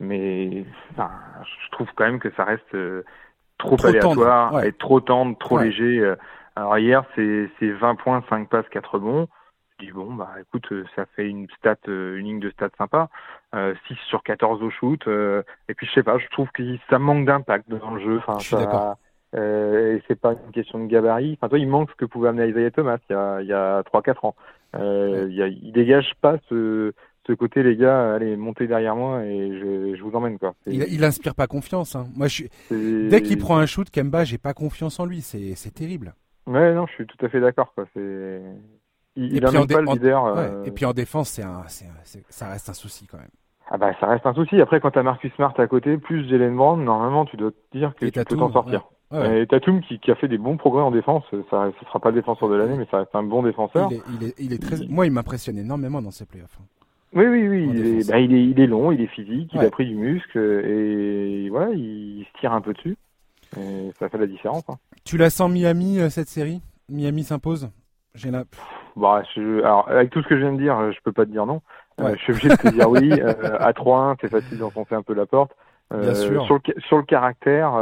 [0.00, 0.64] mais
[0.96, 2.76] je trouve quand même que ça reste
[3.58, 4.68] trop, Trop aléatoire tendre, ouais.
[4.68, 5.64] et trop tendre, trop Ouais.
[5.66, 6.14] léger.
[6.56, 9.28] Alors hier, c'est c'est 20 points, 5 passes, 4 rebonds.
[9.80, 12.70] Je dis bon, bah écoute, euh, ça fait une stat, euh, une ligne de stats
[12.78, 13.08] sympa.
[13.54, 15.06] Euh, 6 sur 14 au shoot.
[15.08, 18.18] euh, et puis je sais pas, je trouve que ça manque d'impact dans le jeu.
[18.18, 18.96] Enfin, Je suis ça-
[19.34, 21.38] euh, et c'est pas une question de gabarit.
[21.40, 23.52] Enfin, toi, il manque ce que pouvait amener Isaiah Thomas il y a, il y
[23.52, 24.34] a 3-4 ans.
[24.76, 26.92] Euh, il, y a, il dégage pas ce,
[27.26, 30.54] ce côté, les gars, allez, montez derrière moi et je, je vous emmène, quoi.
[30.66, 31.96] Il, il inspire pas confiance.
[31.96, 32.04] hein.
[32.14, 32.48] Moi, je suis...
[32.68, 35.22] c'est- dès qu'il prend un shoot, Kemba, j'ai pas confiance en lui.
[35.22, 36.12] C'est terrible.
[36.46, 37.84] Ouais, non, je suis tout à fait d'accord, quoi.
[37.94, 38.40] C'est...
[39.14, 40.24] Il, il en pas le en- leader.
[40.24, 40.30] Ouais.
[40.38, 43.18] euh, Et puis en défense, c'est un, c'est un- c'est- ça reste un souci quand
[43.18, 43.28] même.
[43.70, 44.60] Ah bah, ça reste un souci.
[44.60, 47.94] Après, quand t'as Marcus Smart à côté, plus Jalen Brown, normalement, tu dois te dire
[47.94, 48.86] que Et tu peux t'en sortir.
[49.10, 49.42] Ouais, ouais.
[49.42, 52.08] Et Tatum, qui, qui a fait des bons progrès en défense, ça, ce sera pas
[52.10, 53.90] le défenseur de l'année, mais ça reste un bon défenseur.
[53.90, 54.76] Il est, il est, il est très...
[54.88, 56.56] Moi, il m'impressionne énormément dans ses playoffs.
[56.60, 56.64] hein.
[57.14, 57.68] Oui, oui, oui.
[57.70, 59.94] Il est, bah, il, est, il est long, il est physique, il a pris du
[59.94, 62.96] muscle et voilà, il se tire un peu dessus.
[63.58, 64.64] Et ça fait la différence.
[64.70, 64.78] Hein.
[65.04, 66.60] Tu la sens Miami, euh, cette série?
[66.88, 67.70] Miami s'impose?
[68.14, 68.44] J'ai la...
[68.96, 71.30] Bah, je, alors, avec tout ce que je viens de dire, je peux pas te
[71.30, 71.62] dire non.
[72.00, 73.10] Euh, je suis obligé de te dire oui.
[73.12, 75.52] Euh, à 3-1, c'est facile d'enfoncer un peu la porte.
[75.92, 76.44] Euh, Bien sûr.
[76.46, 77.72] Sur le, sur le caractère,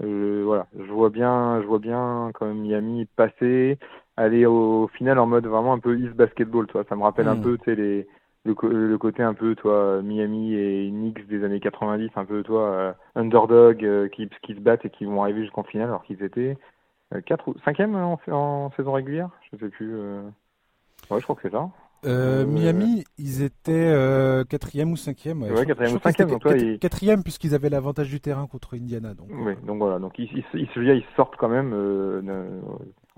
[0.00, 3.78] voilà, je vois bien, je vois bien quand même Miami passer,
[4.16, 6.84] aller au final en mode vraiment un peu East Basketball, toi.
[6.88, 7.42] Ça me rappelle un Mm.
[7.42, 8.06] peu, les,
[8.44, 12.92] le, côté un peu, toi, Miami et Knicks des années 90, un peu, toi, euh,
[13.14, 16.56] underdog, euh, qui, qui se battent et qui vont arriver jusqu'en finale alors qu'ils étaient
[17.26, 19.94] 4 ou 5e en, en saison régulière, je sais plus.
[19.94, 20.22] euh.
[21.10, 21.68] Ouais, je crois que c'est ça.
[22.04, 25.42] Euh, Euh, Miami, ils étaient euh, quatrième ou cinquième.
[25.42, 29.14] Ouais, quatrième ou cinquième, Quatrième, puisqu'ils avaient l'avantage du terrain contre Indiana.
[29.14, 32.60] Donc, Oui, donc voilà, donc ils, ils, ils, ils sortent quand même euh, euh,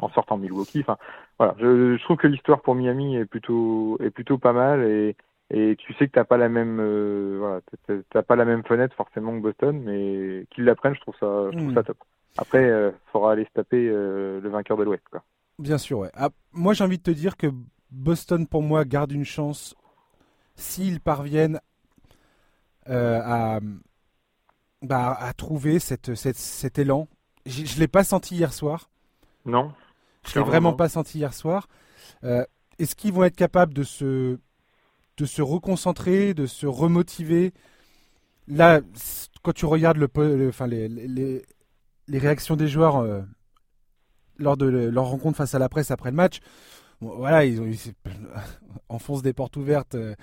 [0.01, 0.81] en sortant Milwaukee.
[0.81, 0.97] Enfin,
[1.39, 5.17] voilà, je, je trouve que l'histoire pour Miami est plutôt est plutôt pas mal et
[5.53, 9.33] et tu sais que t'as pas la même euh, voilà, pas la même fenêtre forcément
[9.37, 11.75] que Boston, mais qu'ils l'apprennent, je trouve ça je trouve Mm.
[11.75, 11.99] ça top.
[12.39, 15.23] Après, euh, faudra aller se taper euh, le vainqueur de l'Ouest, quoi.
[15.59, 16.11] Bien sûr, ouais.
[16.15, 17.49] Ah, moi, j'ai envie de te dire que
[17.91, 19.75] Boston, pour moi, garde une chance
[20.55, 21.61] s'ils parviennent
[22.89, 23.59] euh, à,
[24.83, 27.09] bah, à trouver cette, cette- cet élan.
[27.47, 28.89] Je ne l'ai pas senti hier soir.
[29.45, 29.73] Non.
[30.27, 31.69] Je l'ai vraiment pas senti hier soir.
[32.25, 32.45] Euh,
[32.79, 34.39] Est-ce qu'ils vont être capables de se,
[35.19, 37.53] de se reconcentrer, de se remotiver?
[38.49, 38.81] Là,
[39.43, 40.09] quand tu regardes le,
[40.49, 41.45] enfin, les, les-
[42.19, 43.23] réactions des joueurs euh,
[44.39, 46.41] lors de le- leur rencontre face à la presse après le match,
[47.01, 47.79] bon, voilà, ils ont ils
[48.89, 50.15] enfoncent des portes ouvertes euh,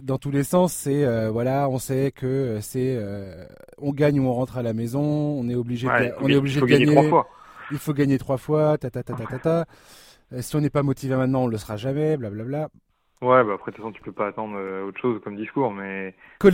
[0.00, 0.72] dans tous les sens.
[0.72, 3.46] C'est euh, voilà, on sait que c'est euh,
[3.78, 6.36] on gagne ou on rentre à la maison, on est obligé, de, Ouais, on est
[6.36, 6.96] obligé de gagner gagner.
[6.96, 7.28] trois fois.
[7.72, 9.64] Il faut gagner trois fois, ta ta ta ta ta ta.
[10.32, 12.68] Euh, Si on n'est pas motivé maintenant, on le sera jamais, blablabla.
[13.22, 15.72] Ouais, bah après, de toute façon, tu peux pas attendre euh, autre chose comme discours,
[15.72, 16.14] mais.
[16.38, 16.48] Que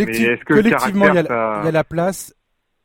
[0.44, 2.34] collectivement, il y, a, y la place.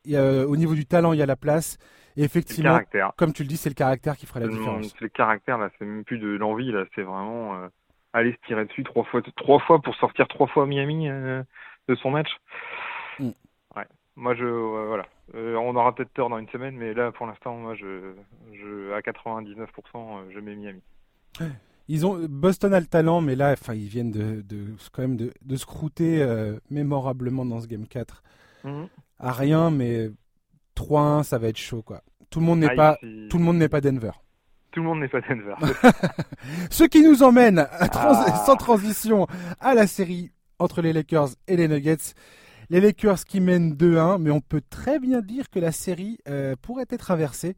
[0.06, 1.78] Y a- au niveau du talent, il y a la place.
[2.16, 2.80] Et effectivement,
[3.16, 4.86] comme tu le dis, c'est le caractère qui fera la différence.
[4.92, 5.68] c'est le caractère, là.
[5.78, 6.84] C'est même plus de l'envie, là.
[6.94, 7.68] C'est vraiment euh,
[8.12, 11.42] aller se tirer dessus trois fois, trois fois pour sortir trois fois à Miami euh,
[11.88, 12.28] de son match.
[13.18, 13.30] Mm.
[13.76, 13.86] Ouais.
[14.16, 14.44] Moi, je.
[14.44, 15.06] voilà.
[15.34, 18.12] Euh, on aura peut-être tort dans une semaine, mais là, pour l'instant, moi, je,
[18.52, 19.56] je, à 99%,
[19.96, 20.80] euh, je mets Miami.
[21.88, 25.16] Ils ont Boston a le talent, mais là, enfin, ils viennent de, de quand même
[25.16, 25.32] de,
[25.66, 28.22] croûter euh, mémorablement dans ce game 4.
[28.64, 28.88] Mhm.
[29.18, 30.10] À rien, mais
[30.76, 32.02] 3-1, ça va être chaud, quoi.
[32.30, 32.98] Tout le monde n'est Ah, pas,
[33.30, 34.10] tout le monde n'est pas Denver.
[34.72, 35.54] Tout le monde n'est pas Denver.
[36.70, 38.42] Ce qui nous emmène trans- Ah.
[38.44, 39.26] sans transition
[39.60, 42.14] à la série entre les Lakers et les Nuggets.
[42.70, 46.54] Les Lakers qui mènent 2-1, mais on peut très bien dire que la série euh,
[46.60, 47.56] pourrait être inversée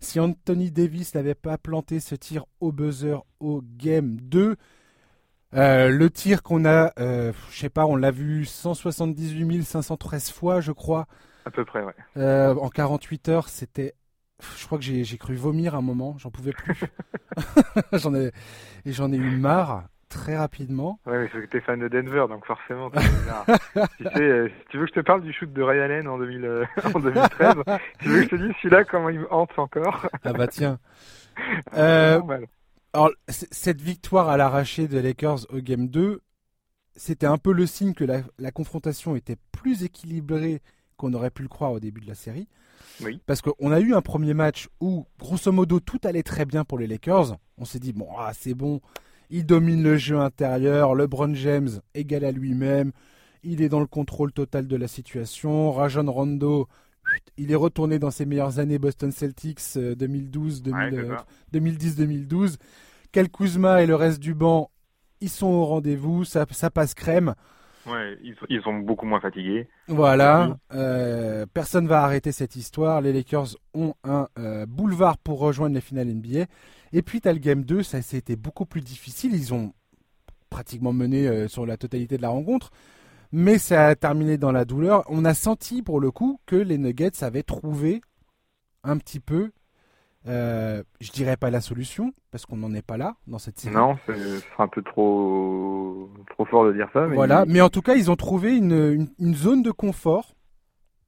[0.00, 4.56] si Anthony Davis n'avait pas planté ce tir au buzzer au game 2.
[5.52, 10.60] Euh, le tir qu'on a, euh, je sais pas, on l'a vu 178 513 fois,
[10.60, 11.06] je crois,
[11.44, 11.94] à peu près, ouais.
[12.16, 13.94] euh, en 48 heures, c'était.
[14.56, 16.80] Je crois que j'ai cru vomir un moment, j'en pouvais plus.
[17.92, 18.30] j'en ai,
[18.84, 21.00] et j'en ai eu marre très rapidement.
[21.06, 22.90] Ouais, mais c'est que t'es fan de Denver, donc forcément,
[23.96, 26.06] tu sais, euh, si tu veux que je te parle du shoot de Ray Allen
[26.08, 27.54] en, 2000, euh, en 2013,
[28.00, 30.06] tu veux que je te dise celui-là, comment il me hante encore?
[30.24, 30.78] Ah bah tiens.
[31.74, 32.48] Euh, normal.
[32.92, 36.20] Alors, cette victoire à l'arraché des Lakers au Game 2,
[36.96, 40.60] c'était un peu le signe que la, la confrontation était plus équilibrée
[40.98, 42.46] qu'on aurait pu le croire au début de la série.
[43.00, 43.22] Oui.
[43.24, 46.78] Parce qu'on a eu un premier match où, grosso modo, tout allait très bien pour
[46.78, 47.36] les Lakers.
[47.56, 48.82] On s'est dit, bon, ah, c'est bon,
[49.30, 52.92] il domine le jeu intérieur, LeBron James égal à lui-même,
[53.42, 55.72] il est dans le contrôle total de la situation.
[55.72, 56.68] Rajon Rondo,
[57.36, 61.16] il est retourné dans ses meilleures années Boston Celtics euh, 2012, 2000, Ouais, c'est euh,
[61.16, 61.26] ça.
[61.58, 62.56] 2010-2012.
[63.12, 64.70] Kel Kuzma et le reste du banc,
[65.20, 67.34] ils sont au rendez-vous, ça, ça passe crème.
[67.86, 69.68] Ouais, ils, sont- ils sont beaucoup moins fatigués.
[69.88, 73.00] Voilà, euh, personne va arrêter cette histoire.
[73.00, 76.46] Les Lakers ont un euh, boulevard pour rejoindre les finales NBA.
[76.92, 79.34] Et puis, tu as le Game 2, ça c'était beaucoup plus difficile.
[79.34, 79.72] Ils ont
[80.50, 82.70] pratiquement mené euh, sur la totalité de la rencontre.
[83.32, 85.04] Mais ça a terminé dans la douleur.
[85.08, 88.02] On a senti pour le coup que les Nuggets avaient trouvé
[88.82, 89.52] un petit peu,
[90.28, 93.74] euh, je dirais pas la solution, parce qu'on n'en est pas là dans cette série.
[93.74, 97.60] Non, c'est- ce sera un peu trop, trop fort de dire ça, mais Voilà, mais
[97.60, 100.34] en tout cas, ils ont trouvé une, une- une zone de confort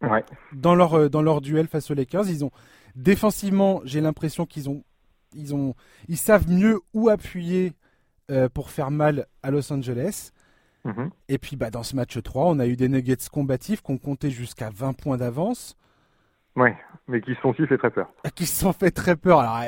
[0.03, 0.25] ouais.
[0.55, 2.29] dans leur, euh, dans leur duel face aux Lakers.
[2.31, 2.51] Ils ont
[2.96, 4.83] défensivement, j'ai l'impression qu'ils ont,
[5.35, 5.75] ils ont,
[6.09, 7.72] ils savent mieux où appuyer
[8.31, 10.31] euh, pour faire mal à Los Angeles.
[10.85, 11.11] Mhm.
[11.29, 13.98] Et puis, bah, dans ce match 3, on a eu des Nuggets combatifs qui ont
[13.98, 15.77] compté jusqu'à 20 points d'avance,
[16.56, 16.76] Ouais,
[17.08, 18.08] mais qui sont aussi fait très peur.
[18.34, 19.40] qui se sont fait très peur.
[19.40, 19.60] Alors,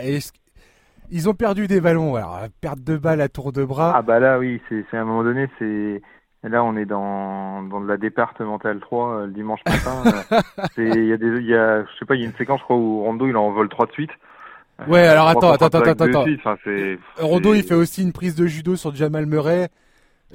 [1.11, 2.17] ils ont perdu des ballons.
[2.17, 3.93] Alors, perte de balles à tour de bras.
[3.97, 6.03] Ah bah là, oui, c'est c'est à un moment donné, c'est
[6.43, 10.03] là on est dans dans de la départementale 3 euh, le dimanche matin.
[10.79, 12.61] euh, il y a des y a je sais pas, il y a une séquence
[12.61, 14.11] je crois où Rondo il en vole 3 de suite.
[14.81, 16.25] Euh, Ouais, alors attends, attends, attends, attends.
[16.45, 16.57] enfin,
[17.19, 19.69] Rondo, il fait aussi une prise de judo sur Jamal Murray.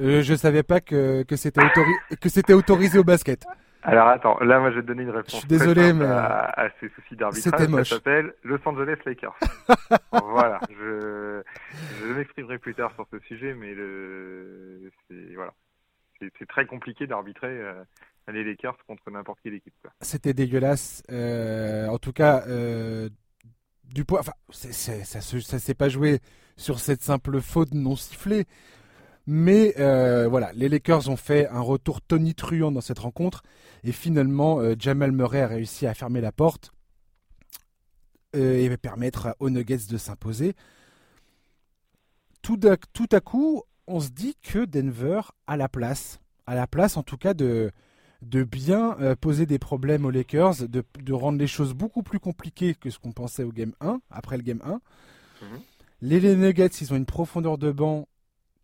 [0.02, 3.46] Euh, je savais pas que, que c'était autori- que c'était autorisé au basket.
[3.82, 5.32] Alors attends, là moi je vais te donner une réponse.
[5.34, 7.90] Je suis désolé, mais- à, à ces soucis d'arbitrage, C'était moche.
[7.90, 9.38] ça s'appelle Los Angeles Lakers.
[10.12, 11.42] voilà, je
[12.02, 15.54] je m'exprimerai plus tard sur ce sujet, mais le c'est voilà,
[16.20, 17.82] c'est très compliqué d'arbitrer euh,
[18.28, 19.74] les Lakers contre n'importe quelle équipe.
[20.02, 21.02] C'était dégueulasse.
[21.10, 23.10] Euh, en tout cas, euh,
[23.86, 24.72] du point, enfin, ça
[25.06, 26.20] ça s'est pas joué
[26.58, 28.46] sur cette simple faute non sifflée.
[29.32, 33.44] Mais euh, voilà, les Lakers ont fait un retour tonitruant dans cette rencontre.
[33.84, 36.72] Et finalement, euh, Jamal Murray a réussi à fermer la porte
[38.36, 40.56] euh, et permettre aux Nuggets de s'imposer.
[42.42, 46.20] Tout, à coup, on se dit que Denver a la place.
[46.48, 47.70] A la place, en tout cas, de,
[48.24, 52.74] de bien poser des problèmes aux Lakers, de, de rendre les choses beaucoup plus compliquées
[52.74, 54.72] que ce qu'on pensait au Game 1, après le Game 1.
[54.72, 54.82] Mhm.
[56.02, 58.08] Les, les Nuggets, ils ont une profondeur de banc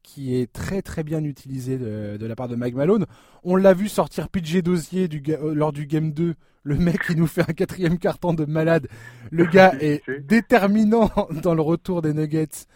[0.05, 3.05] qui est très très bien utilisée de, de la part de Mike Malone.
[3.43, 6.35] On l'a vu sortir PJ du, ga- euh, lors du Game 2.
[6.63, 8.87] Le mec, il nous fait un quatrième carton de malade.
[9.31, 11.11] Le gars est déterminant
[11.43, 12.67] dans le retour des Nuggets.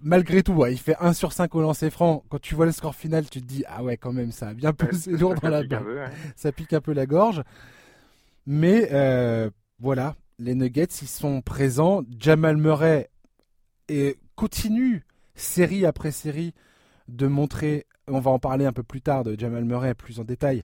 [0.00, 2.24] Malgré tout, ouais, il fait 1 sur 5 au lancer franc.
[2.28, 4.54] Quand tu vois le score final, tu te dis, ah ouais, quand même, ça a
[4.54, 5.82] bien pesé lourd dans la barre
[6.36, 7.42] ça pique un peu la gorge.
[8.46, 9.48] Mais euh,
[9.78, 12.02] voilà, les Nuggets, ils sont présents.
[12.18, 13.08] Jamal Murray
[13.88, 15.04] et continue,
[15.34, 16.54] série après série,
[17.08, 20.24] de montrer, on va en parler un peu plus tard de Jamal Murray plus en
[20.24, 20.62] détail,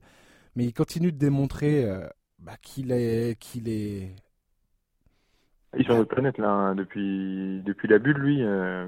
[0.55, 2.07] mais il continue de démontrer euh,
[2.39, 4.15] bah, qu'il est, qu'il est...
[5.77, 8.43] Il sur notre planète là hein, depuis depuis la bulle lui.
[8.43, 8.87] euh,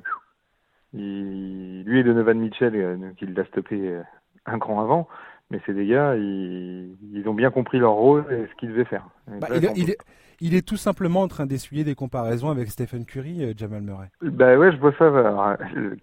[0.94, 4.02] Il, lui et Donovan Mitchell, euh, il l'a stoppé
[4.46, 5.08] un cran avant.
[5.50, 9.08] Mais ces gars, ils, ils, ont bien compris leur rôle et ce qu'ils devaient faire.
[9.28, 9.98] Bah, il, il, est,
[10.42, 14.10] il, est, tout simplement en train d'essuyer des comparaisons avec Stephen Curry, euh, Jamal Murray.
[14.22, 15.06] Bah ouais, je vois ça.
[15.06, 15.56] Alors,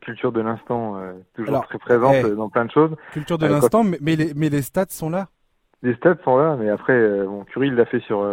[0.03, 2.95] culture de l'instant, euh, toujours Alors, très présente hey, dans plein de choses.
[3.12, 3.97] Culture de euh, l'instant, quand...
[4.01, 5.28] mais, les, mais les stats sont là.
[5.82, 8.24] Les stats sont là, mais après, euh, bon, Curry il l'a fait sur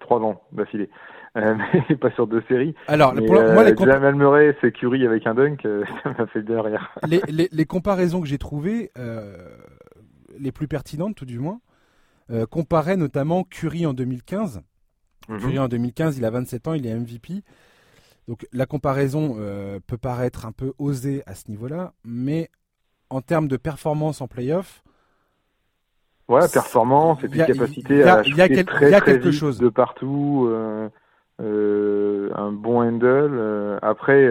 [0.00, 0.88] trois ans d'affilée.
[1.36, 1.56] Euh,
[1.88, 2.74] mais pas sur deux séries.
[2.86, 5.62] Alors, mais, pour, moi, les Jamal Murray, c'est Curry avec un dunk,
[6.02, 6.90] ça m'a fait de rire.
[7.06, 8.90] Les, les, les comparaisons que j'ai trouvées,
[10.38, 11.60] les plus pertinentes tout du moins,
[12.30, 14.60] euh, comparaient notamment Curry en 2015.
[15.28, 15.40] Mm -hmm.
[15.40, 17.42] Curry en 2015, il a 27 ans, il est MVP.
[18.28, 22.50] Donc la comparaison euh, peut paraître un peu osée à ce niveau-là, mais
[23.10, 24.82] en termes de performance en playoff,
[26.28, 29.28] Ouais, performance et puis a, capacité a, à y a, shooter quel, très, très quelque
[29.28, 29.58] vite chose.
[29.58, 30.88] de partout, euh,
[31.42, 33.36] euh, un bon handle.
[33.36, 34.26] euh, après,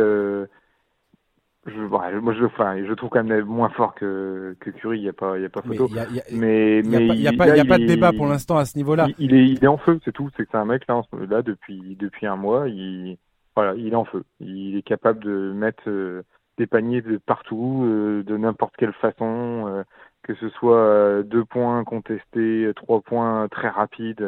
[1.65, 5.03] je, ouais, moi je, enfin, je trouve quand même moins fort que, que Curry, il
[5.03, 5.85] n'y a pas, il y a pas photo.
[5.97, 8.27] a, il a- Mais, il y a a a il pas de est- débat pour
[8.27, 9.07] l'instant à ce niveau-là.
[9.17, 10.29] Il, il est, il est en feu, c'est tout.
[10.35, 13.17] C'est que c'est un mec là, là depuis depuis un mois, il
[13.55, 14.23] voilà, il est en feu.
[14.39, 16.23] Il est capable de mettre euh,
[16.57, 19.83] des paniers de partout, euh, de n'importe quelle façon, euh,
[20.23, 24.25] que ce soit deux points contestés, trois points très rapides.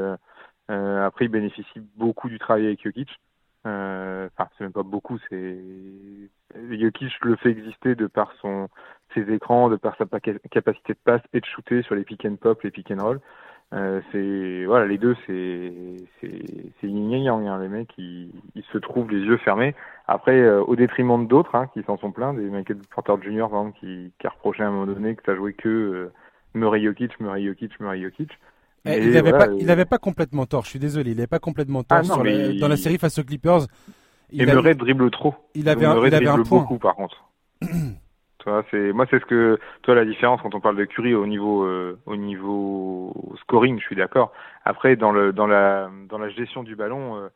[0.69, 3.09] après, il bénéficie beaucoup du travail avec Jokic.
[3.65, 5.17] Euh, Enfin, c'est même pas beaucoup.
[5.29, 5.57] C'est
[6.55, 8.69] Jokic le fait exister de par son
[9.13, 10.05] ses écrans, de par sa
[10.51, 13.19] capacité de passe et de shooter sur les pick and pop, les pick and roll.
[13.73, 15.71] Euh, c'est voilà les deux c'est
[16.21, 19.73] c'est yin et yang hein, les mecs ils, ils se trouvent les yeux fermés
[20.07, 23.61] après euh, au détriment d'autres hein, qui s'en sont pleins des Michael Porter Jr par
[23.61, 26.13] exemple qui, qui a reproché à un moment donné que ça jouait que euh,
[26.53, 28.37] Murray Jokic Murray Jokic Murray Jokic
[28.85, 30.63] Eh, il n'avait voilà, pas, il pas complètement tort.
[30.65, 32.77] Je suis désolé, il n'avait pas complètement tort Ah non, sur la- mais dans la
[32.77, 33.63] série face aux Clippers.
[34.31, 36.59] et Il, Murray dribble trop il avait un, il avait un point.
[36.61, 37.23] beaucoup par contre
[38.39, 41.25] toi c'est moi c'est ce que toi la différence quand on parle de Curry au
[41.25, 44.31] niveau euh, au niveau scoring je suis d'accord
[44.65, 47.27] après dans le dans la dans la gestion du ballon euh,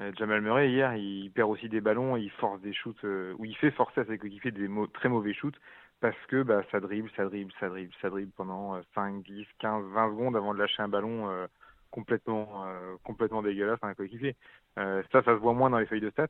[0.00, 3.44] euh, Jamal Murray hier il perd aussi des ballons il force des shoots euh, ou
[3.44, 5.56] il fait forcer à ses coéquipiers des mo- très mauvais shoots
[6.00, 9.46] parce que bah ça dribble ça dribble ça dribble ça dribble pendant euh, 5 10
[9.58, 11.46] 15 20 secondes avant de lâcher un ballon euh,
[11.90, 14.36] complètement euh, complètement dégueulasse à un coéquipier
[14.78, 16.28] euh, ça ça se voit moins dans les feuilles de stats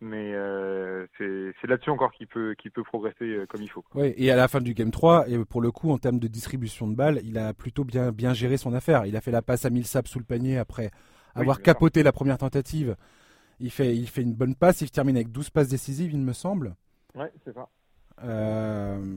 [0.00, 0.32] mais
[1.16, 3.84] c'est là-dessus encore qu'il peut qu'il peut progresser comme il faut.
[3.94, 6.26] Ouais, et à la fin du game 3, et pour le coup, en termes de
[6.26, 9.06] distribution de balles, il a plutôt bien, bien géré son affaire.
[9.06, 10.90] Il a fait la passe à Millsap sous le panier après
[11.36, 12.96] avoir capoté la première tentative.
[13.60, 16.32] Il fait, il fait une bonne passe, il termine avec 12 passes décisives, il me
[16.32, 16.74] semble.
[17.14, 17.68] Ouais, c'est ça.
[18.22, 19.16] Euh,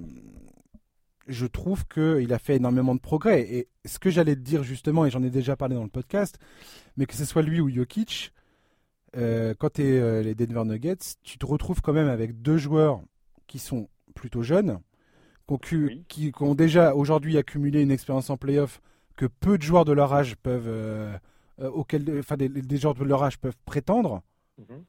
[1.28, 3.42] je trouve qu'il a fait énormément de progrès.
[3.42, 6.38] Et ce que j'allais te dire justement, et j'en ai déjà parlé dans le podcast,
[6.98, 8.32] mais que ce soit lui ou Jokic,
[9.18, 13.02] euh, quand tu es les Denver Nuggets, tu te retrouves quand même avec deux joueurs
[13.48, 14.80] qui sont plutôt jeunes,
[15.48, 16.06] qui ont, cu- Oui.
[16.08, 18.82] qui- qui ont déjà aujourd'hui accumulé une expérience en playoff
[19.18, 21.18] que peu de joueurs de leur âge peuvent, euh,
[21.62, 24.22] euh, auxquels, enfin des, des joueurs de leur âge peuvent prétendre.
[24.58, 24.84] Mhm.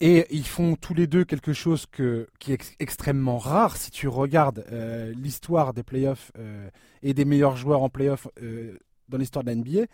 [0.00, 3.90] Et ils font tous les deux quelque chose que, qui est ex- extrêmement rare si
[3.90, 6.68] tu regardes euh, l'histoire des playoffs euh,
[7.02, 8.78] et des meilleurs joueurs en playoffs euh,
[9.08, 9.86] dans l'histoire de la NBA,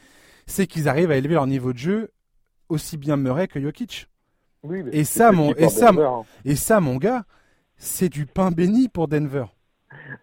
[0.47, 2.11] c'est qu'ils arrivent à élever leur niveau de jeu
[2.69, 4.09] aussi bien Murray que Jokic.
[4.63, 6.23] Oui, mais Et ça, mon- et ça, Denver, hein.
[6.45, 7.25] Et ça, mon gars,
[7.77, 9.47] c'est du pain béni pour Denver.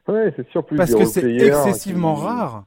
[0.07, 2.65] Ouais, c'est sûr plus Parce que c'est excessivement qui- rare.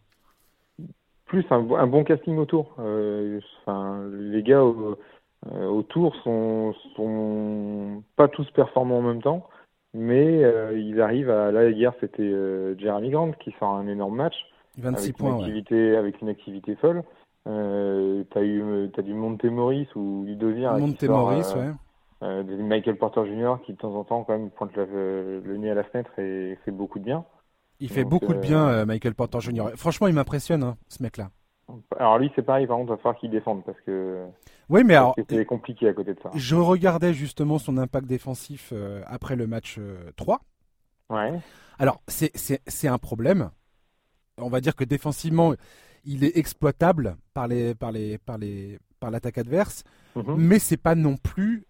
[1.27, 2.75] Plus un, un bon casting autour.
[2.79, 4.63] Enfin, les gars
[5.53, 9.47] euh, autour sont sont pas tous performants en même temps,
[9.93, 14.17] mais euh, ils arrivent à là hier c'était euh, Jeremy Grant qui sort un énorme
[14.17, 14.35] match
[14.79, 15.43] 26 avec points, une ouais.
[15.43, 17.03] activité avec une activité folle.
[17.47, 20.67] Euh, t'as eu t'as du Montemoris ou du Dozier
[20.97, 21.73] qui sort, euh, ouais.
[22.23, 23.57] euh, des Michael Porter Jr.
[23.67, 26.57] qui de temps en temps quand même pointe le, le nez à la fenêtre et
[26.65, 27.25] fait beaucoup de bien.
[27.81, 29.71] Il fait donc, beaucoup de euh, bien, euh, Michael Porter Jr.
[29.77, 31.29] Franchement, il m'impressionne, hein, ce mec-là.
[31.99, 34.27] Alors lui c'est pareil par contre il va falloir qu'il défende parce que
[34.69, 36.31] Oui, mais alors, que c'est compliqué à côté de ça.
[36.35, 40.41] je regardais justement son impact défensif euh, après le match euh, 3.
[41.11, 41.33] Ouais.
[41.79, 42.37] Alors, c'est-
[42.89, 43.51] un problème.
[44.39, 45.55] On va dire que défensivement,
[46.05, 49.85] il est exploitable par les par les par les par l'attaque adverse,
[50.17, 50.35] Mhm.
[50.39, 51.67] mais c'est pas non plus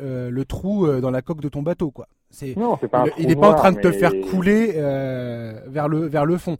[0.00, 2.08] euh, le trou euh, dans la coque de ton bateau, quoi.
[2.56, 5.60] Non, pas un il- trou il n'est pas en train de te faire couler euh,
[5.66, 6.56] vers le vers le fond.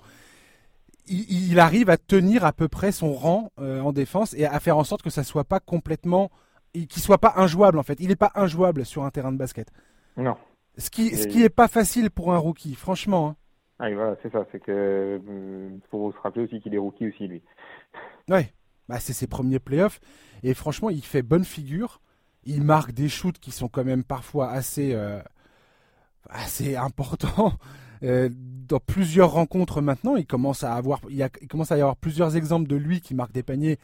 [1.07, 4.61] Il, il arrive à tenir à peu près son rang euh, en défense et à
[4.61, 6.31] faire en sorte que ça soit pas complètement,
[6.73, 7.99] qu'il soit pas injouable en fait.
[8.01, 9.69] Il n'est pas injouable sur un terrain de basket.
[10.17, 10.37] Non.
[10.79, 13.29] Ce qui ce Et- qui est pas facile pour un rookie, franchement.
[13.31, 13.37] hein.
[13.79, 17.09] Ah, et voilà, c'est ça, c'est que euh, faut se rappeler aussi qu'il est rookie
[17.09, 17.43] aussi lui.
[18.31, 18.53] Ouais,
[18.89, 20.01] bah, c'est ses premiers playoffs.
[20.45, 22.01] Et franchement, il fait bonne figure.
[22.45, 25.21] Il marque des shoots qui sont quand même parfois assez, euh,
[26.31, 26.77] assez
[28.03, 28.35] important.
[28.69, 32.69] dans plusieurs rencontres maintenant, il commence à avoir, il, commence à y avoir plusieurs exemples
[32.69, 33.79] de lui qui marque des paniers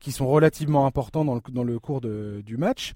[0.00, 2.92] qui sont relativement importants dans le, dans le cours de, du match.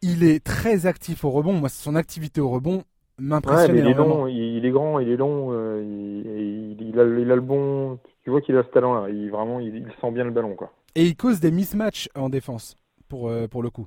[0.00, 1.52] Il est très actif au rebond.
[1.52, 2.84] Moi, son activité au rebond
[3.18, 7.30] m'impressionne il, est long, il, est grand, il est long, euh, il, il, a, il,
[7.30, 7.98] a, le bon.
[8.24, 9.10] Tu vois qu'il a ce talent-là.
[9.10, 10.72] Il vraiment, il, sent bien le ballon, quoi.
[10.94, 12.76] Et il cause des mismatchs en défense,
[13.08, 13.86] pour, euh, pour le coup.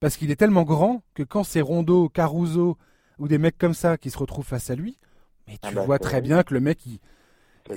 [0.00, 2.76] Parce qu'il est tellement grand que quand c'est Rondo, Caruso
[3.18, 4.98] ou des mecs comme ça qui se retrouvent face à lui,
[5.46, 6.80] mais tu ah bah, vois très bien que le mec,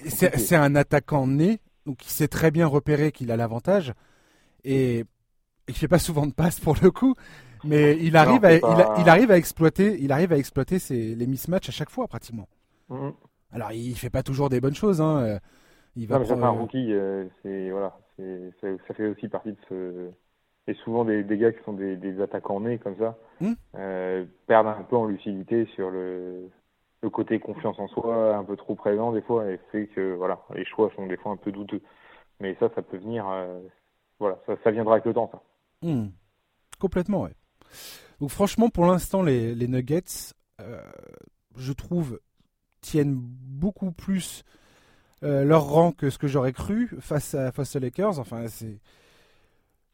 [0.07, 3.93] c'est un attaquant né, donc il sait très bien repérer qu'il a l'avantage.
[4.63, 5.05] Et
[5.67, 7.15] il fait pas souvent de passes pour le coup,
[7.63, 11.71] mais il arrive, à, il, arrive à exploiter, il arrive à exploiter les mismatchs à
[11.71, 12.47] chaque fois pratiquement.
[12.89, 13.13] Mm-hmm.
[13.53, 15.01] Alors il fait pas toujours des bonnes choses.
[15.01, 15.19] Hein.
[15.19, 15.39] Euh,
[15.95, 20.11] il va non, mais un rookie, euh, c'est voilà, ça fait aussi partie de ce
[20.75, 23.53] souvent des, des gars qui sont des, des attaquants nés comme ça hmm.
[23.75, 26.49] euh, perdent un peu en lucidité sur le,
[27.01, 30.39] le côté confiance en soi un peu trop présent des fois et fait que voilà
[30.55, 31.81] les choix sont des fois un peu douteux.
[32.39, 33.25] Mais ça, ça peut venir,
[34.19, 35.41] voilà, ça, ça viendra avec le temps ça.
[35.83, 36.07] Hmm.
[36.79, 37.35] Complètement, ouais.
[38.19, 40.81] Donc franchement, pour l'instant, les, les, Nuggets, euh,
[41.55, 42.19] je trouve,
[42.81, 44.43] tiennent beaucoup plus
[45.23, 48.19] euh, leur rang que ce que j'aurais cru face, à, face aux Lakers.
[48.19, 48.79] Enfin, c'est...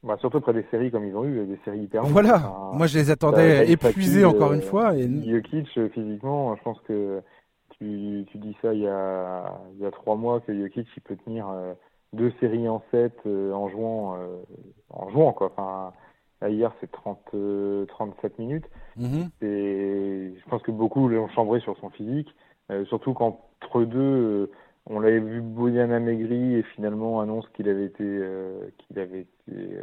[0.02, 2.98] Bah, surtout après des séries comme ils ont eu, des séries hyper Voilà, moi je
[2.98, 4.96] les attendais épuisés encore une fois.
[4.96, 5.08] Et...
[5.28, 7.20] Jokic, physiquement, je pense que
[7.78, 11.02] tu, tu dis ça il y, a, il y a trois mois que Jokic il
[11.02, 11.74] peut tenir euh,
[12.12, 14.16] deux séries en sept en jouant
[14.90, 15.52] en jouant quoi.
[15.56, 15.92] Enfin,
[16.48, 17.34] hier c'est 30
[17.88, 18.66] 37 minutes.
[18.98, 19.28] Mm-hmm.
[19.42, 22.28] Et je pense que beaucoup l'ont chambré sur son physique,
[22.70, 24.50] euh, surtout qu'entre deux, euh,
[24.88, 29.78] on l'avait vu Boyan amaigri et finalement annonce qu'il avait été euh, qu'il avait été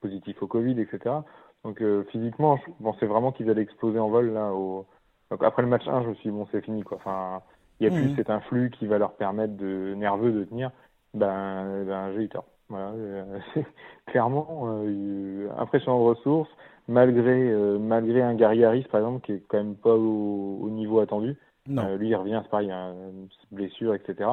[0.00, 1.16] positif au Covid, etc.
[1.64, 4.52] Donc physiquement, je pensais vraiment qu'ils allaient exploser en vol là.
[4.52, 4.86] Au...
[5.30, 6.98] Donc après le match 1, je me suis dit bon c'est fini quoi.
[6.98, 7.42] Enfin,
[7.80, 8.16] il y a plus mm-hmm.
[8.16, 10.70] cet influx qui va leur permettre de nerveux de tenir.
[11.14, 12.46] Ben, ben j'ai eu tort.
[12.68, 13.38] Voilà, euh,
[14.06, 16.50] clairement euh, impressionnant de ressources,
[16.88, 20.70] malgré euh, malgré un Gary Harris par exemple qui est quand même pas au, au
[20.70, 21.36] niveau attendu.
[21.70, 24.30] Euh, lui il revient, c'est pareil, il a une blessure, etc.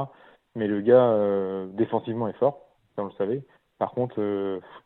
[0.56, 1.16] Mais le gars
[1.74, 2.60] défensivement est fort,
[2.96, 3.44] comme vous le savez.
[3.80, 4.22] Par contre,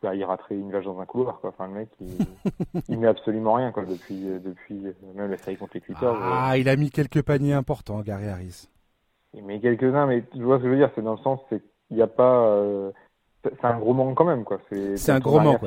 [0.01, 1.41] bah, il raterait une vache dans un couloir.
[1.41, 1.49] Quoi.
[1.49, 2.17] Enfin, le mec, il,
[2.87, 4.79] il met absolument rien quoi, depuis, depuis
[5.15, 6.15] même la série contre les Clippers.
[6.21, 8.69] Ah, il a mis quelques paniers importants, Gary Harris.
[9.33, 11.39] Il met quelques-uns, mais tu vois ce que je veux dire, c'est dans le sens,
[11.49, 12.93] c'est qu'il n'y a pas
[13.59, 14.59] c'est un gros manque quand même quoi.
[14.69, 15.61] C'est un gros manque.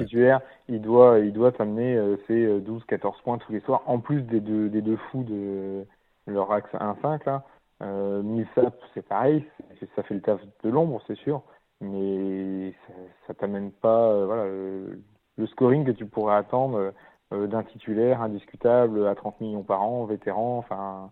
[0.68, 3.98] il doit il doit t'amener euh, ses 12 euh, 14 points tous les soirs en
[3.98, 5.84] plus des deux des deux fous de
[6.28, 7.44] leur axe 1-5 là.
[7.82, 9.46] Euh, Millsap c'est pareil,
[9.94, 11.42] ça fait le taf de l'ombre c'est sûr,
[11.80, 12.92] mais ça,
[13.26, 16.92] ça t'amène pas euh, voilà le, scoring que tu pourrais attendre
[17.30, 21.10] d'un titulaire indiscutable à 30 millions par an, vétéran, enfin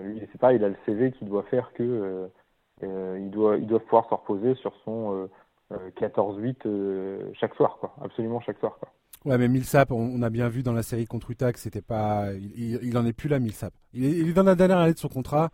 [0.00, 2.28] lui c'est pas il a le CV qui doit faire que
[2.82, 5.28] il doit pouvoir se reposer sur son
[5.96, 7.94] 14-8 euh, chaque soir, quoi.
[8.02, 8.88] Absolument chaque soir, quoi.
[9.24, 12.32] Ouais, mais Millsap, on, a bien vu dans la série contre Utah que c'était pas,
[12.34, 13.72] il, il, en est plus là, Millsap.
[13.94, 15.50] Il est, il est dans la dernière année de son contrat.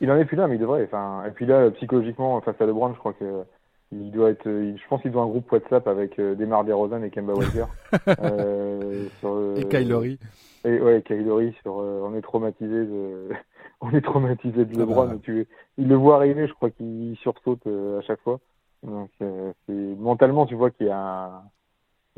[0.00, 0.84] Il en est plus là, mais il devrait.
[0.84, 3.44] Enfin, et puis là, psychologiquement, face à LeBron, je crois que
[3.90, 7.10] il doit être, je pense qu'il doit un groupe WhatsApp avec euh, Demar Derozan et
[7.10, 7.64] Kemba Walker.
[8.20, 10.18] euh, sur, et Kylori.
[10.64, 13.30] Et ouais, Kylori sur, on est traumatisé de,
[13.80, 15.06] on est traumatisé de ah LeBron.
[15.06, 15.16] Bah.
[15.22, 15.46] Tu,
[15.78, 18.40] il le voit arriver, je crois qu'il sursaute à chaque fois.
[18.82, 21.42] Donc, euh, mentalement, tu vois qu'il y a un,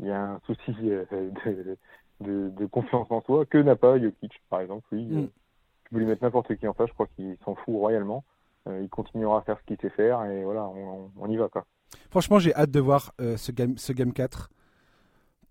[0.01, 1.77] il y a un souci euh, de,
[2.19, 4.85] de, de, confiance en soi que n'a pas Jokic, par exemple.
[4.91, 5.27] Lui, mm.
[5.85, 8.23] tu peux lui mettre n'importe qui en face, je crois qu'il s'en fout royalement.
[8.67, 11.47] Euh, il continuera à faire ce qu'il sait faire et voilà, on, on y va
[11.49, 11.65] quoi.
[12.09, 14.49] Franchement, j'ai hâte de voir ce game, ce game 4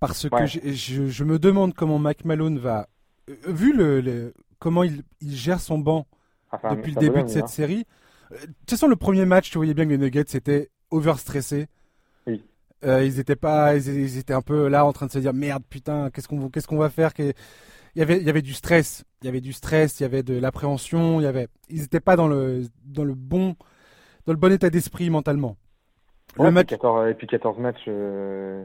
[0.00, 2.88] parce que je, je, me demande comment Mike Malone va,
[3.46, 6.06] vu le, comment il, il, gère son banc
[6.50, 7.48] ah, depuis le début de cette hein.
[7.48, 7.84] série.
[8.30, 11.66] De toute façon, le premier match, tu voyais bien que les Nuggets c'était overstressés.
[12.84, 15.62] Euh, ils étaient pas, ils, étaient un peu là en train de se dire merde
[15.68, 17.34] putain, qu'est-ce qu'on qu'est-ce qu'on va faire Il
[17.96, 20.22] y avait il y avait du stress, il y avait du stress, il y avait
[20.22, 23.54] de l'appréhension, il y avait ils étaient pas dans le dans le bon
[24.26, 25.56] dans le bon état d'esprit mentalement.
[26.38, 26.68] le match...
[26.68, 28.64] 14, et puis 14 matchs euh...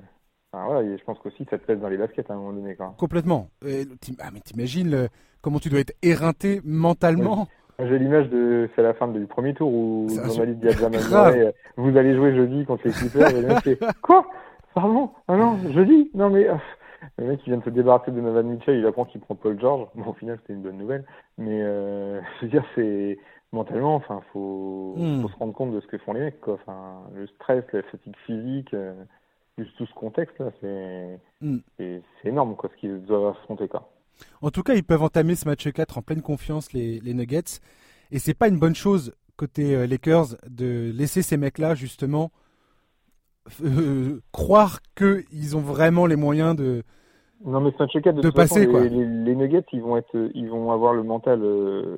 [0.54, 2.76] je pense qu'aussi ça te pèse dans les baskets à un moment donné.
[2.76, 2.96] Quoi.
[2.98, 3.50] Complètement.
[3.64, 5.10] ah, mais t'imagines
[5.42, 7.50] comment tu dois être éreinté mentalement.
[7.80, 12.16] J'ai l'image de c'est la fin du premier tour où Normali dit à vous allez
[12.16, 14.28] jouer jeudi contre les Clippers et le mec fait quoi?
[14.74, 15.12] Pardon?
[15.28, 16.10] Ah non, jeudi?
[16.14, 16.56] Non mais euh,
[17.18, 19.60] le mec il vient de se débarrasser de Novan Mitchell, il apprend qu'il prend Paul
[19.60, 19.88] George.
[19.96, 21.04] Bon au final c'était une bonne nouvelle,
[21.38, 23.20] mais euh, je veux dire c'est
[23.52, 25.22] mentalement enfin faut, hmm.
[25.22, 26.54] faut se rendre compte de ce que font les mecs quoi.
[26.54, 28.94] Enfin le stress, la fatigue physique, euh,
[29.58, 31.20] plus tout ce contexte là, c'est
[31.78, 33.90] c'est énorme quoi ce qu'ils doivent affronter quoi.
[34.42, 37.60] En tout cas, ils peuvent entamer ce match 4 en pleine confiance, les, les Nuggets.
[38.12, 42.32] Et c'est pas une bonne chose côté euh, Lakers de laisser ces mecs-là, justement,
[43.64, 46.84] euh, croire qu'ils ont vraiment les moyens de.
[47.46, 48.84] Non, mais ce match 4, de, passer, quoi.
[48.84, 51.98] Les, Nuggets, ils vont, être, ils vont avoir le mental euh,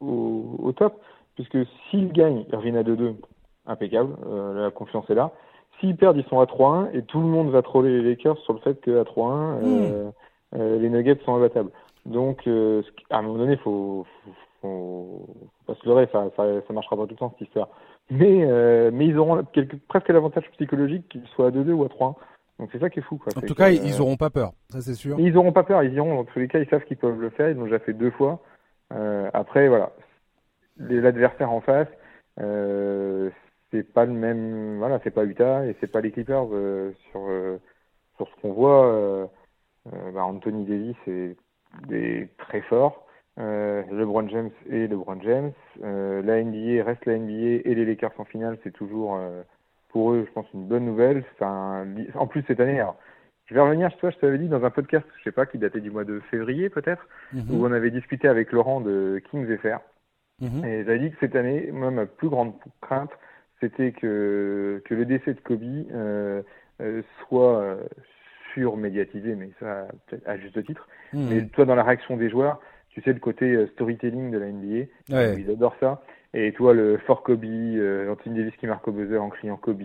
[0.00, 1.00] au, au, top,
[1.34, 1.58] puisque
[1.90, 3.14] s'ils gagnent, ils reviennent à 2-2,
[3.66, 4.14] impeccable,
[4.54, 5.32] la confiance est là.
[5.80, 8.52] S'ils perdent, ils sont à 3-1 et tout le monde va troller les Lakers sur
[8.52, 9.62] le fait qu'à 3-1, hmm.
[9.64, 10.10] euh,
[10.54, 11.70] les Nuggets sont imbattables.
[12.06, 15.36] Donc, euh, à un moment donné, il faut, faut, faut,
[15.66, 17.68] pas se leurrer, ça, ça, ça, marchera pas tout le temps cette histoire.
[18.10, 21.88] Mais, euh, mais ils auront quelque, presque l'avantage psychologique qu'ils soient à 2-2 ou à
[21.88, 22.14] 3-1.
[22.58, 23.16] Donc c'est ça qui est fou.
[23.16, 23.32] Quoi.
[23.36, 25.18] En tout cas, ils auront pas peur, ça c'est sûr.
[25.18, 26.14] Ils auront pas peur, ils iront.
[26.14, 27.50] Dans tous les cas, ils savent qu'ils peuvent le faire.
[27.50, 28.40] Ils l'ont déjà fait deux fois.
[28.92, 29.90] Euh, après, voilà,
[30.78, 31.88] l'adversaire en face,
[32.40, 33.30] euh,
[33.72, 34.78] c'est pas le même.
[34.78, 37.58] Voilà, c'est pas Utah et c'est pas les Clippers euh, sur euh,
[38.18, 39.28] sur ce qu'on voit.
[39.92, 41.36] Euh, bah Anthony Davis est,
[41.92, 43.06] est très fort.
[43.36, 45.52] LeBron James et LeBron James.
[45.80, 49.18] la NBA reste la NBA et les Lakers en finale, c'est toujours
[49.88, 51.24] pour eux, je pense, une bonne nouvelle.
[51.40, 52.96] En plus cette année, alors,
[53.46, 55.80] je vais revenir, toi, je t'avais dit dans un podcast, je sais pas, qui datait
[55.80, 57.50] du mois de février peut-être, mm-hmm.
[57.50, 59.80] où on avait discuté avec Laurent de Kings FR.
[60.42, 60.66] Mm-hmm.
[60.66, 63.10] Et j'avais dit que cette année, moi, ma plus grande crainte,
[63.60, 66.42] c'était que, que le décès de Kobe euh,
[66.80, 67.82] euh, soit euh,
[68.54, 69.88] surmédiatisé, mais ça
[70.26, 70.88] à juste titre.
[71.12, 71.28] Mmh.
[71.28, 74.86] Mais toi, dans la réaction des joueurs, tu sais le côté storytelling de la NBA,
[75.10, 75.36] ouais.
[75.40, 76.02] ils adorent ça.
[76.36, 79.82] Et toi, le fort Kobe, euh, Anthony Davis qui marque au buzzer en criant Kobe,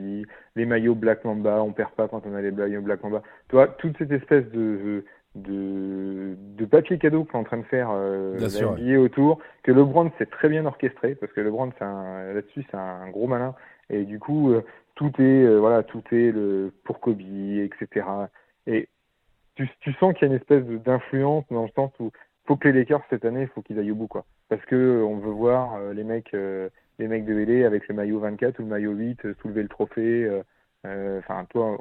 [0.56, 3.22] les maillots Black Mamba, on perd pas quand on a les maillots Black Mamba.
[3.50, 5.04] Toi, toute cette espèce de
[5.36, 10.26] de, de papier cadeau qu'est en train de faire euh, la autour, que LeBron s'est
[10.26, 13.54] très bien orchestré, parce que LeBron, là-dessus, c'est un gros malin,
[13.90, 14.62] et du coup, euh,
[14.96, 18.06] tout est, euh, voilà, tout est le, pour Kobe, etc.
[18.70, 18.88] Et
[19.56, 22.12] tu, tu sens qu'il y a une espèce d'influence dans le sens où
[22.46, 24.26] faut que les Lakers cette année, il faut qu'ils aillent au bout, quoi.
[24.48, 28.20] Parce que on veut voir euh, les mecs, les mecs de LA avec le maillot
[28.20, 30.42] 24 ou le maillot 8 soulever le trophée.
[30.86, 31.78] Enfin, toi,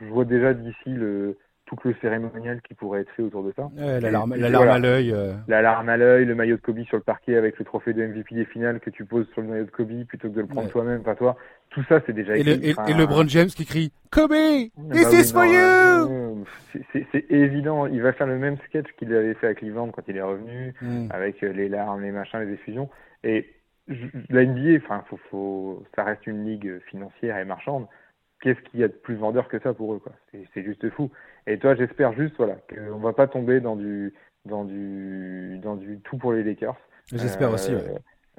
[0.00, 1.38] je vois déjà d'ici le
[1.76, 3.68] tout le cérémonial qui pourrait être fait autour de ça.
[3.76, 5.12] L'alarme à l'œil.
[5.12, 5.34] Euh.
[5.48, 8.34] L'alarme à l'œil, le maillot de Kobe sur le parquet avec le trophée de MVP
[8.34, 10.68] des finales que tu poses sur le maillot de Kobe plutôt que de le prendre
[10.68, 11.36] toi-même, pas toi.
[11.70, 14.72] Tout ça, c'est déjà et Le, et, le LeBron James qui crie Kobe, this
[15.04, 16.44] bah is for you.
[16.92, 17.86] C'est évident.
[17.86, 20.74] Il va faire le même sketch qu'il avait fait à Cleveland quand il est revenu,
[20.82, 21.06] hmm.
[21.10, 22.88] avec euh, les larmes, les machins, les effusions.
[23.22, 23.48] Et
[24.28, 27.86] la NBA, enfin, faut, faut, ça reste une ligue financière et marchande
[28.40, 31.10] qu'est-ce qu'il y a de plus vendeur que ça pour eux quoi C'est juste fou.
[31.46, 34.14] Et toi, j'espère juste voilà qu'on va pas tomber dans du
[34.44, 36.76] dans du dans du tout pour les Lakers.
[37.12, 37.74] J'espère aussi.
[37.74, 37.94] Ouais.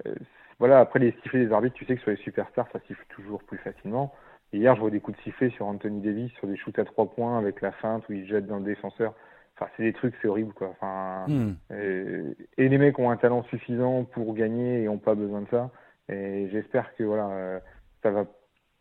[0.05, 0.15] Euh,
[0.59, 3.43] voilà, après les sifflets des arbitres, tu sais que sur les superstars, ça siffle toujours
[3.43, 4.13] plus facilement.
[4.53, 7.09] hier, je vois des coups de sifflet sur Anthony Davis, sur des shoots à trois
[7.09, 9.15] points avec la feinte où il jette dans le défenseur.
[9.55, 10.69] Enfin, c'est des trucs, c'est horrible, quoi.
[10.69, 11.55] Enfin, hmm.
[11.73, 15.49] et, et, les mecs ont un talent suffisant pour gagner et ont pas besoin de
[15.49, 15.71] ça.
[16.09, 17.59] Et j'espère que voilà, euh,
[18.03, 18.25] ça va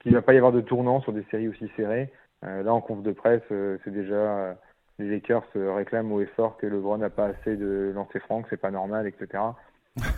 [0.01, 2.11] qu'il ne va pas y avoir de tournant sur des séries aussi serrées.
[2.44, 4.55] Euh, là, en conf de presse, euh, c'est déjà euh,
[4.98, 8.70] les Lakers réclament au effort que LeBron n'a pas assez de lancers francs, c'est pas
[8.70, 9.42] normal, etc.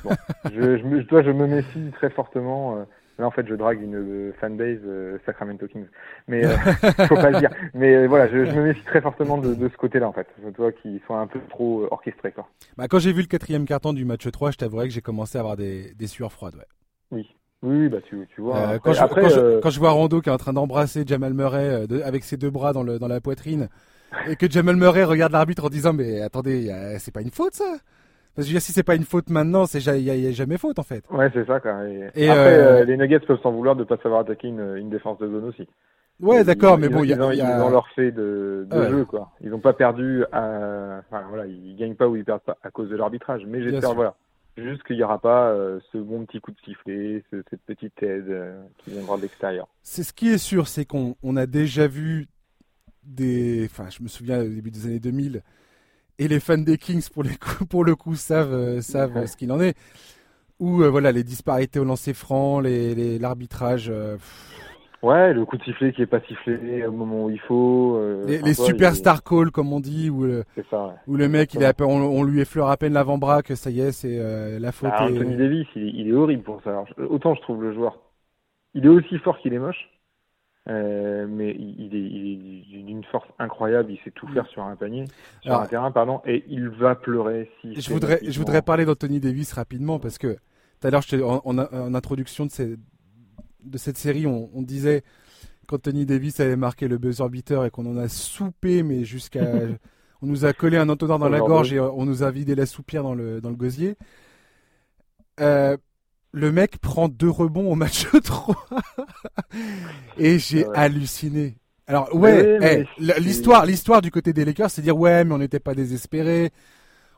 [0.05, 0.11] Bon,
[0.53, 2.87] je, je, toi, je me méfie très fortement.
[3.19, 4.81] là, en fait, je drague une fanbase
[5.27, 5.87] Sacramento Kings,
[6.29, 6.43] mais
[7.09, 7.51] faut pas le dire.
[7.75, 10.29] Mais voilà, je, je, me méfie très fortement de, de ce côté-là, en fait.
[10.55, 12.49] Toi, qui soit un peu trop orchestré, quoi.
[12.77, 15.39] Bah, quand j'ai vu le quatrième carton du match 3, je t'avouerais que j'ai commencé
[15.39, 16.67] à avoir des, des sueurs froides, ouais.
[17.11, 17.35] Oui.
[17.63, 18.59] Oui, bah tu, tu vois.
[18.59, 19.57] Euh, quand, je, après, quand, euh...
[19.57, 22.37] je, quand, je, vois Rando qui est en train d'embrasser Jamal Murray euh, avec ses
[22.37, 23.69] deux bras dans, le, dans la poitrine
[24.29, 27.77] et que Jamal Murray regarde l'arbitre en disant mais attendez, c'est pas une faute ça?
[28.35, 30.83] Parce que si c'est pas une faute maintenant, c'est il y, a jamais faute en
[30.83, 31.05] fait.
[31.11, 31.87] Ouais, c'est ça quoi.
[31.87, 34.89] Et, et après, euh, les Nuggets peuvent s'en vouloir de pas savoir attaquer une, une
[34.89, 35.69] défense de zone aussi.
[36.21, 39.31] Ouais, d'accord, mais bon, il y a, ils ont leur fait de, de jeu quoi.
[39.43, 41.01] Ils n'ont pas perdu, à...
[41.01, 43.43] enfin voilà, ils gagnent pas ou ils perdent pas à cause de l'arbitrage.
[43.47, 44.15] Mais j'espère voilà
[44.57, 48.29] Juste qu'il n'y aura pas euh, ce bon petit coup de sifflet, cette petite aide
[48.29, 49.67] euh, qui viendra de l'extérieur.
[49.83, 52.29] C'est ce qui est sûr, c'est qu'on on a déjà vu
[53.03, 53.65] des.
[53.65, 55.43] Enfin, je me souviens au début des années 2000,
[56.19, 59.37] et les fans des Kings, pour, les coups, pour le coup, savent, euh, savent ce
[59.39, 59.75] qu'il en est.
[60.59, 63.91] Où voilà, les disparités au lancer franc, l'arbitrage.
[63.91, 64.19] Les,
[65.03, 67.97] Ouais, le coup de sifflet qui est pas sifflé au moment où il faut.
[67.97, 70.93] Euh, les, les superstar calls comme on dit, où le, ça, ouais.
[71.09, 73.91] où le mec, il on, on, lui effleure à peine l'avant-bras que ça y est,
[73.91, 74.91] c'est euh, la faute.
[74.93, 76.85] Ah, Anthony Davis, il, il, est horrible pour ça.
[77.11, 77.99] autant je trouve le joueur,
[78.75, 79.91] il est aussi fort qu'il est moche,
[80.69, 83.91] euh, mais il, est, il est d'une force incroyable.
[83.91, 85.07] Il sait tout faire sur un panier,
[85.41, 87.51] sur un terrain, pardon, et il va pleurer.
[87.61, 90.37] Si je voudrais, je voudrais parler d'Anthony Davis rapidement parce que
[90.81, 92.77] tout à l'heure, en, en, en, introduction de ces
[93.65, 95.03] de cette série, on, disait
[95.67, 99.47] quand Tony Davis avait marqué le buzzer beater et qu'on en a soupé, mais jusqu'à.
[100.23, 102.67] on nous a collé un entonnoir dans la gorge et on nous a vidé la
[102.67, 103.97] soupière dans le, dans le gosier.
[105.41, 105.77] Euh,
[106.31, 108.57] le mec prend deux rebonds au match 3
[110.19, 111.57] et j'ai halluciné.
[111.87, 112.87] Alors ouais,
[113.19, 116.53] l'histoire, l'histoire du côté des Lakers, c'est dire ouais, mais on n'était pas désespérés,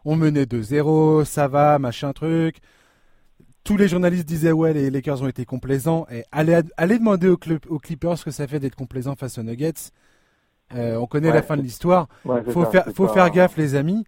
[0.04, 2.56] on menait 2-0, ça va, machin truc.
[3.64, 6.06] Tous les journalistes disaient ouais, les Lakers ont été complaisants.
[6.12, 7.38] Et allez, allez demander aux,
[7.68, 9.90] aux Clippers ce que ça fait d'être complaisant face aux Nuggets.
[10.74, 12.08] Euh, on connaît la fin de l'histoire.
[12.24, 14.04] faut faire, faut faire gaffe, les amis.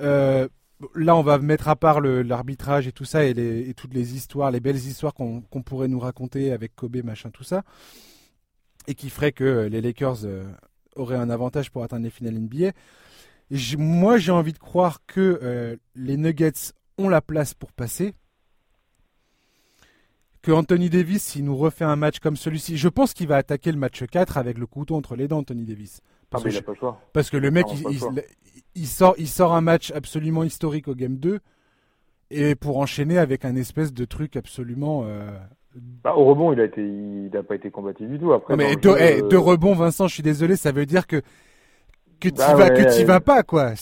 [0.00, 0.48] Euh,
[0.94, 4.14] là, on va mettre à part l'arbitrage et tout ça et, les, et, toutes les
[4.14, 7.62] histoires, les belles histoires qu'on pourrait nous raconter avec Kobe, machin, tout ça,
[8.86, 10.44] et qui ferait que les Lakers euh,
[10.94, 12.72] auraient un avantage pour atteindre les finales NBA.
[13.78, 18.14] moi, j'ai envie de croire que les Nuggets ont la place pour passer
[20.42, 23.72] que Anthony Davis, s'il nous refait un match comme celui-ci, je pense qu'il va attaquer
[23.72, 26.00] le match 4 avec le couteau entre les dents, Anthony Davis.
[26.30, 27.00] Parce, ah, que, pas le choix.
[27.12, 27.66] parce que le mec,
[28.74, 31.40] il, sort, il sort un match absolument historique au Game 2
[32.30, 35.04] et pour enchaîner avec un espèce de truc absolument.
[35.06, 35.30] Euh,
[35.74, 38.32] bah, au rebond, il a été, il n'a pas été combattu du tout.
[38.32, 41.22] Après, mais deux, eh, euh, rebonds, Vincent, je suis désolé, ça veut dire que
[42.20, 43.72] que tu bah vas que tu vas pas quoi.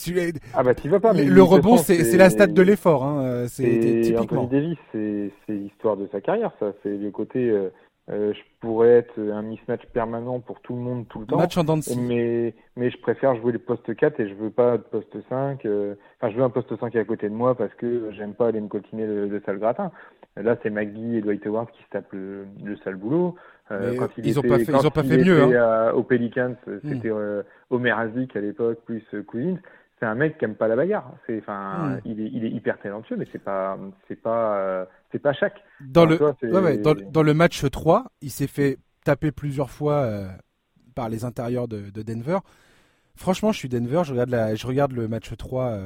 [0.53, 1.13] Ah bah tu vas pas.
[1.13, 3.03] Mais le rebond c'est la stade de l'effort.
[3.03, 3.45] Hein.
[3.47, 4.43] C'est typiquement.
[4.43, 6.51] Anthony Davis, c'est l'histoire de sa carrière.
[6.59, 7.49] Ça, c'est le côté.
[7.49, 7.69] Euh,
[8.09, 11.37] euh, je pourrais être un mismatch permanent pour tout le monde tout le temps.
[11.37, 11.65] Match en
[11.97, 15.65] mais mais je préfère jouer le poste 4 et je veux pas de poste 5.
[15.65, 18.47] Euh, enfin, je veux un poste 5 à côté de moi parce que j'aime pas
[18.47, 19.91] aller me coltiner le, le sale gratin.
[20.37, 23.35] Là, c'est McGee et Dwight Howard qui se tapent le, le sale boulot.
[23.71, 25.43] Euh, quand il ils, ont pas fait, ils ont pas fait mieux.
[25.43, 25.91] Hein.
[25.91, 26.79] au Pelicans, hmm.
[26.83, 28.05] c'était euh, Omer à
[28.39, 29.57] l'époque, plus euh, Cousins.
[29.99, 31.11] C'est un mec qui aime pas la bagarre.
[31.25, 32.01] C'est, enfin, hmm.
[32.05, 35.61] il, est, il est hyper talentueux, mais c'est pas, c'est pas, c'est pas chaque.
[35.81, 40.07] Dans le, ouais, dans, dans, le match 3, il s'est fait taper plusieurs fois
[40.95, 42.37] par les intérieurs de, de, Denver.
[43.15, 45.79] Franchement, je suis Denver, je regarde, la, je regarde le match 3,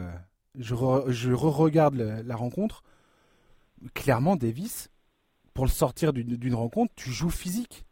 [0.60, 0.76] je,
[1.08, 2.84] je re-regarde la rencontre.
[3.94, 4.91] Clairement, Davis,
[5.54, 7.86] pour le sortir d'une rencontre, tu joues physique.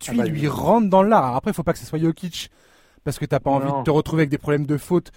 [0.00, 1.36] Tu ah bah, lui rentres dans l'art.
[1.36, 2.50] Après, il faut pas que ce soit Jokic
[3.04, 5.12] parce que tu n'as pas envie de te retrouver avec des problèmes de faute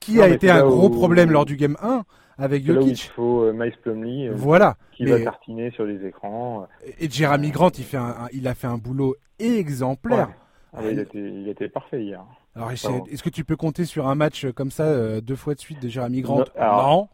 [0.00, 2.04] qui a été un gros problème lors du game 1
[2.36, 3.04] avec Jokic.
[3.04, 4.76] il faut euh, Miles Plumlee euh, voilà.
[4.92, 6.66] qui va tartiner sur les écrans.
[6.98, 10.30] Et Jeremy Grant, il, fait un, il a fait un boulot exemplaire.
[10.72, 12.24] Ah bah, il, était, il, était, parfait hier.
[12.54, 15.60] Alors, est-ce que tu peux compter sur un match comme ça euh, deux fois de
[15.60, 16.38] suite de Jeremy Grant?
[16.38, 16.44] Non.
[16.60, 17.08] Non,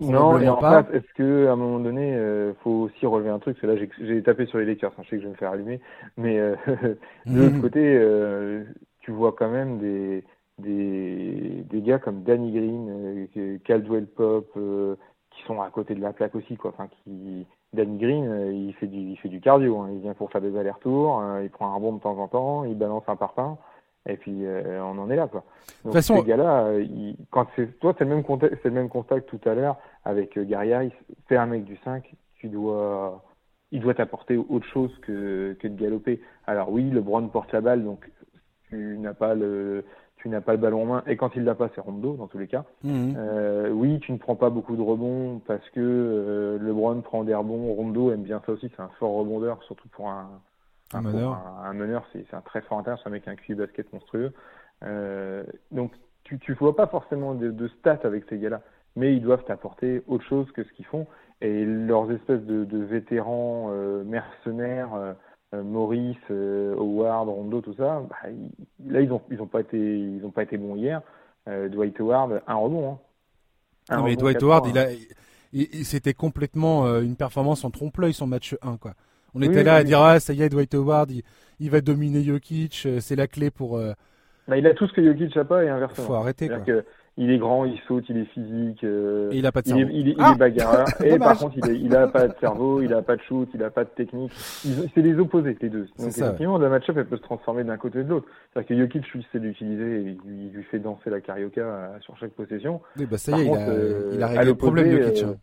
[0.00, 3.56] et en fait, est-ce que à un moment donné, euh, faut aussi relever un truc,
[3.60, 5.50] c'est là j'ai tapé sur les Lakers, hein, je sais que je vais me faire
[5.50, 5.80] allumer,
[6.16, 6.56] mais euh,
[7.26, 8.64] de l'autre côté, euh,
[9.00, 10.24] tu vois quand même des
[10.58, 14.56] des, des gars comme Danny Green, euh, Caldwell Pop,
[15.30, 16.70] qui sont à côté de la plaque aussi, quoi.
[16.70, 19.90] Enfin, qui Danny Green, il fait du il fait du cardio, hein.
[19.92, 22.78] il vient pour faire des allers-retours, il prend un bond de temps en temps, il
[22.78, 23.58] balance un parpaing.
[24.06, 25.44] Et puis euh, on en est là, quoi.
[25.84, 26.16] Donc façon...
[26.16, 29.40] ces gars-là, euh, quand c'est toi, c'est le même contact, c'est le même contact tout
[29.48, 30.92] à l'heure avec euh, Gary Harris.
[31.28, 33.24] T'es un mec du 5, tu dois,
[33.70, 36.20] il doit t'apporter autre chose que que de galoper.
[36.46, 38.10] Alors oui, le Brown porte la balle, donc
[38.68, 39.84] tu n'as pas le
[40.16, 42.26] tu n'as pas le ballon en main et quand il l'a pas c'est Rondo dans
[42.26, 42.64] tous les cas.
[42.82, 43.14] Mhm.
[43.16, 47.34] Euh, oui, tu ne prends pas beaucoup de rebonds parce que euh, LeBron prend des
[47.34, 50.28] rebonds, Rondo aime bien ça aussi, c'est un fort rebondeur surtout pour un
[50.92, 51.40] un meneur.
[51.64, 53.92] Un, meneur, c'est un très fort intérieur, c'est un mec qui a un QI basket
[53.92, 54.32] monstrueux.
[54.82, 55.92] Euh, donc,
[56.24, 58.62] tu ne vois pas forcément de, de stats avec ces gars-là,
[58.96, 61.06] mais ils doivent t'apporter autre chose que ce qu'ils font.
[61.40, 65.12] Et leurs espèces de, de vétérans euh, mercenaires, euh,
[65.54, 68.30] euh Maurice, Howard, Rondo, tout ça, bah,
[68.86, 71.02] là, ils n'ont ils ont pas, été, ils ont pas été bons hier.
[71.46, 72.98] Dwight Howard, un rebond.
[73.90, 73.96] Hein.
[73.98, 74.86] non, mais Dwight Howard, il a,
[75.84, 78.78] c'était complètement une performance en trompe-l'œil son match 1.
[78.78, 78.94] Quoi.
[79.34, 81.10] On était là à dire ah ça y est Dwight Howard
[81.60, 83.76] il, va dominer Jokic, euh, c'est la clé pour.
[83.76, 83.92] Euh,
[84.48, 86.06] bah, il a tout ce que Jokic n'a pas et inversement.
[86.06, 86.58] Faut arrêter quoi.
[87.16, 88.84] il est grand, il saute, il est physique.
[88.84, 89.86] Euh, et il a pas de cerveau.
[89.90, 90.86] Il est, il bagarreur.
[91.04, 93.48] et par contre, il, est, il a pas de cerveau, il a pas de shoot,
[93.54, 94.32] il a pas de technique.
[94.34, 95.86] C'est les opposés, les deux.
[95.98, 98.26] Donc effectivement, le match-up, elle peut se transformer d'un côté ou de l'autre.
[98.52, 102.32] C'est-à-dire que Jokic, lui, sait l'utiliser et il lui fait danser la carioca sur chaque
[102.32, 102.80] possession.
[102.98, 105.22] Oui, bah ça y est, il, a, il a réglé le problème, Jokic.
[105.24, 105.36] Hein.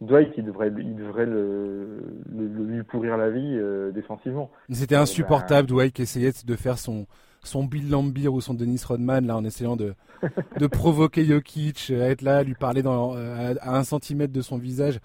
[0.00, 4.50] Dwight, il devrait, il devrait le, lui pourrir la vie euh, défensivement.
[4.70, 7.06] C'était insupportable, Dwight, qui essayait de faire son,
[7.42, 9.94] son Bill Lambier ou son Dennis Rodman, là, en essayant de,
[10.58, 14.58] de provoquer Jokic, à être là, à lui parler dans, à, un centimètre de son
[14.58, 15.00] visage.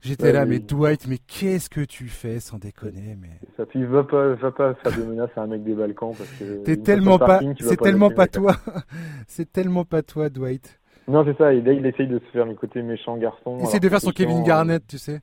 [0.00, 3.38] J'étais là, mais Dwight, mais qu'est-ce que tu fais, sans déconner, mais.
[3.56, 6.30] Ça, puis va pas, va pas faire des menaces à un mec des Balkans parce
[6.30, 6.64] que.
[6.64, 8.56] T'es tellement pas, c'est tellement pas toi.
[9.28, 10.80] c'est tellement pas toi, Dwight.
[11.08, 11.52] Non, c'est ça.
[11.52, 13.56] Et là, il essaye de se faire le côté méchant garçon.
[13.60, 15.20] Il essaye de faire son Kevin Garnett, tu sais.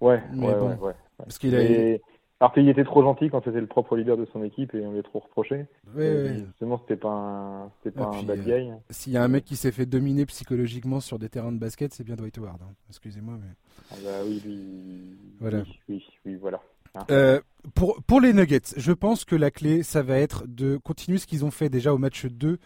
[0.00, 1.98] Ouais, ouais, ouais, ouais, Parce qu'il a.
[2.38, 4.92] Alors qu'il était trop gentil quand c'était le propre leader de son équipe et on
[4.92, 5.64] lui a trop reproché.
[5.94, 6.04] Oui.
[6.44, 8.70] Justement, c'était pas un, c'était pas Ah, un puis, bad euh, guy.
[8.90, 11.94] S'il y a un mec qui s'est fait dominer psychologiquement sur des terrains de basket,
[11.94, 12.58] c'est bien Dwight Howard.
[12.62, 12.74] hein.
[12.90, 13.48] Excusez-moi, mais.
[13.90, 15.60] Ah bah oui, oui, Voilà.
[15.60, 16.60] oui, oui, oui, voilà.
[16.94, 17.04] Hein.
[17.10, 17.40] Euh,
[17.74, 21.26] pour, pour les Nuggets, je pense que la clé, ça va être de continuer ce
[21.26, 22.58] qu'ils ont fait déjà au match 2.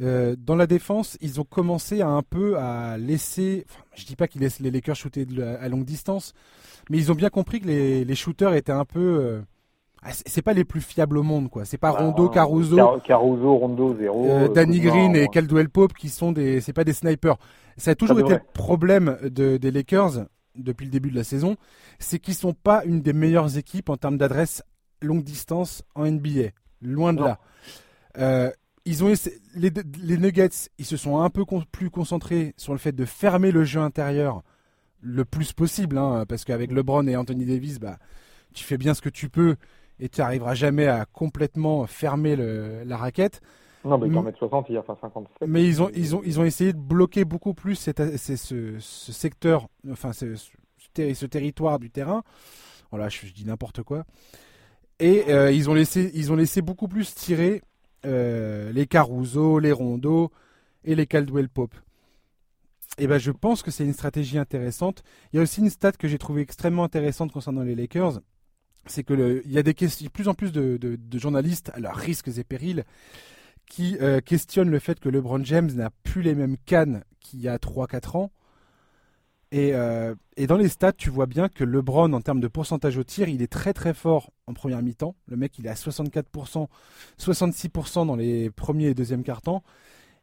[0.00, 3.64] Euh, dans la défense, ils ont commencé à un peu à laisser.
[3.70, 6.32] Enfin, je dis pas qu'ils laissent les Lakers shooter de la- à longue distance,
[6.90, 9.00] mais ils ont bien compris que les, les shooters étaient un peu.
[9.22, 9.40] euh,
[10.02, 11.64] ah, c'est pas les plus fiables au monde, quoi.
[11.64, 14.26] C'est pas Rondo, Bah, Caruso, Car- Caruso, Rondo, zéro.
[14.26, 15.28] euh, euh, Danny Green et moi.
[15.32, 16.60] Caldwell Pope qui sont des.
[16.60, 17.36] C'est pas des snipers.
[17.76, 20.26] Ça a toujours été le problème de, des Lakers
[20.56, 21.56] depuis le début de la saison,
[21.98, 24.62] c'est qu'ils sont pas une des meilleures équipes en termes d'adresse
[25.02, 26.50] longue distance en NBA.
[26.82, 27.24] Loin de Non.
[27.26, 27.38] là.
[28.86, 29.70] Ils ont essa- les,
[30.02, 33.50] les Nuggets, ils se sont un peu con- plus concentrés sur le fait de fermer
[33.50, 34.42] le jeu intérieur
[35.00, 37.98] le plus possible, hein, parce qu'avec LeBron et Anthony Davis, bah,
[38.54, 39.56] tu fais bien ce que tu peux
[40.00, 43.40] et tu n'arriveras jamais à complètement fermer le- la raquette.
[43.84, 45.46] Non, mais t'en mets 60 hier, enfin 57.
[45.48, 48.76] Mais ils ont, ils ont, ils ont essayé de bloquer beaucoup plus cette- c'est ce,
[48.78, 50.50] ce secteur, enfin ce, ce
[50.94, 52.22] terri- ce territoire du terrain.
[52.90, 54.04] Voilà, je, je dis n'importe quoi.
[55.00, 57.60] Et euh, ils, ont laissé, ils ont laissé beaucoup plus tirer
[58.04, 60.30] euh, les Caruso, les Rondo
[60.84, 61.74] et les Caldwell Pope.
[62.98, 65.02] Et ben, je pense que c'est une stratégie intéressante.
[65.32, 68.20] Il y a aussi une stat que j'ai trouvée extrêmement intéressante concernant les Lakers.
[68.86, 69.74] C'est que il y a des
[70.12, 72.84] plus en plus de journalistes, à leurs risques et périls,
[73.66, 77.48] qui euh, questionnent le fait que LeBron James n'a plus les mêmes cannes qu'il y
[77.48, 78.30] a 3-4 ans.
[79.56, 82.98] Et, euh, et dans les stats, tu vois bien que LeBron, en termes de pourcentage
[82.98, 85.14] au tir, il est très très fort en première mi-temps.
[85.28, 86.66] Le mec, il est à 64%,
[87.18, 89.62] 66% dans les premiers et deuxièmes quarts-temps.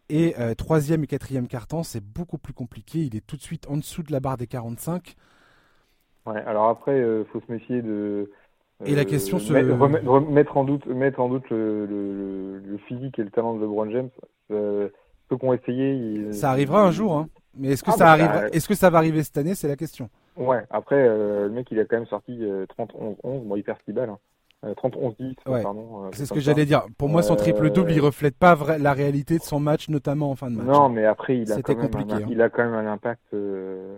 [0.10, 3.00] Et euh, troisième et quatrième quart-temps, c'est beaucoup plus compliqué.
[3.00, 5.16] Il est tout de suite en dessous de la barre des 45.
[6.26, 8.30] Ouais, alors après, euh, faut se méfier de.
[8.86, 12.60] Et la question se- met- remet- remettre en doute, mettre en doute le, le, le-
[12.60, 14.10] le physique et le talent de LeBron James.
[14.50, 17.30] Ceux qui ont essayé, ils- Ça arrivera un jour, hein.
[17.58, 18.40] Mais est-ce que, Ah, ça bah, arrivera...
[18.42, 20.10] ça- est-ce que ça va arriver cette année C'est la question.
[20.38, 23.78] Ouais, après, euh, le mec, il a quand même sorti euh, 30-11-11, bon, il perd
[23.86, 24.10] 6 balles.
[24.10, 24.18] Hein.
[24.64, 25.64] Euh, 30-11-10, Ouais.
[25.64, 26.06] pardon.
[26.06, 26.84] euh, C'est ce que j'allais dire.
[26.98, 30.36] Pour moi, son Euh, triple-double, il reflète pas la réalité de son match, notamment en
[30.36, 30.68] fin de match.
[30.68, 32.28] Non, mais après, il a, quand même compliqué, un, hein.
[32.30, 33.22] il a quand même un impact.
[33.34, 33.98] il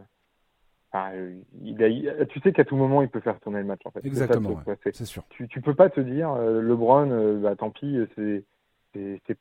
[1.84, 4.06] a, il- tu sais qu'à tout moment, il peut faire tourner le match, en fait.
[4.06, 4.60] Exactement.
[4.84, 5.24] C'est- sûr.
[5.30, 8.44] tu, tu peux pas te dire, euh, LeBron, euh, bah, tant pis, c'est,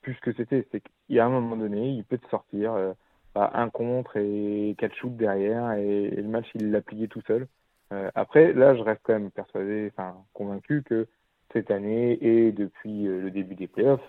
[0.01, 0.65] plus ce que c'était.
[0.71, 2.93] Qu'il y a un moment donné, il peut te sortir euh,
[3.35, 7.23] bah, un contre et quatre shoots derrière, et, et le match, il l'a plié tout
[7.27, 7.47] seul.
[7.93, 11.07] Euh, après, là, je reste quand même persuadé, enfin, convaincu que
[11.53, 14.01] cette année et depuis euh, le début des playoffs,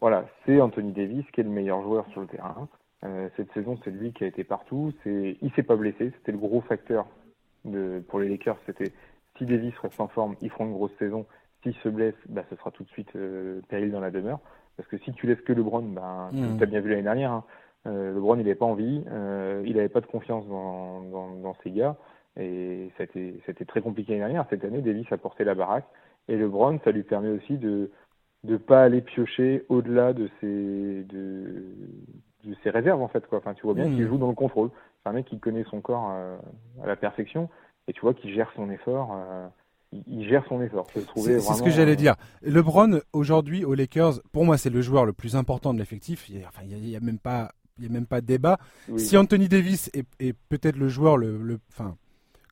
[0.00, 2.68] voilà, c'est Anthony Davis qui est le meilleur joueur sur le terrain.
[3.04, 4.92] Euh, cette saison, c'est lui qui a été partout.
[5.02, 6.12] C'est, il s'est pas blessé.
[6.16, 7.06] C'était le gros facteur
[7.64, 8.58] de, pour les Lakers.
[8.66, 8.92] C'était
[9.38, 11.26] si Davis reste en forme, ils feront une grosse saison.
[11.62, 14.40] S'il se blesse, bah, ce sera tout de suite euh, péril dans la demeure.
[14.76, 16.56] Parce que si tu laisses que LeBron, ben, Mhm.
[16.58, 17.44] tu as bien vu l'année dernière, hein,
[17.86, 21.56] euh, LeBron, il n'avait pas envie, euh, il n'avait pas de confiance dans, dans, dans
[21.64, 21.96] ses gars.
[22.38, 24.46] Et c'était très compliqué l'année dernière.
[24.48, 25.86] Cette année, Davis a porté la baraque.
[26.28, 27.90] Et LeBron, ça lui permet aussi de
[28.44, 31.62] de pas aller piocher au-delà de ses de,
[32.44, 33.38] de ses réserves en fait quoi.
[33.38, 33.94] Enfin, tu vois bien Mhm.
[33.94, 34.70] qu'il joue dans le contrôle.
[35.02, 36.36] C'est un mec qui connaît son corps euh,
[36.82, 37.48] à la perfection
[37.86, 39.10] et tu vois qu'il gère son effort.
[39.14, 39.46] euh,
[40.08, 40.86] il, gère son effort.
[41.16, 42.14] C'est ce que j'allais dire.
[42.42, 46.28] LeBron, aujourd'hui, aux Lakers, pour moi, c'est le joueur le plus important de l'effectif.
[46.30, 47.52] Il n'y enfin, a même pas.
[47.82, 48.58] Il y a même pas de débat.
[48.88, 49.00] oui.
[49.00, 51.96] Si Anthony Davis est, est peut-être le joueur le, le- enfin,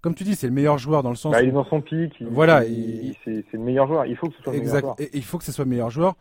[0.03, 1.64] comme tu dis, c'est le meilleur joueur dans le sens Bah, où- il est dans
[1.68, 2.12] son pic.
[2.20, 4.07] il- Voilà, il- il- c'est le meilleur joueur.
[4.07, 4.97] Il faut que ce soit le meilleur joueur.
[4.99, 6.16] Et il faut que ce soit le meilleur joueur.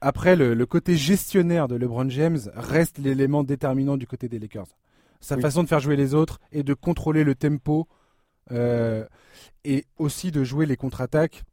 [0.00, 4.66] Après, le, le côté gestionnaire de LeBron James reste l'élément déterminant du côté des Lakers.
[5.20, 5.40] Sa Oui.
[5.42, 7.86] façon de faire jouer les autres et de contrôler le tempo
[8.52, 9.06] euh,
[9.64, 11.44] et aussi de jouer les contre-attaques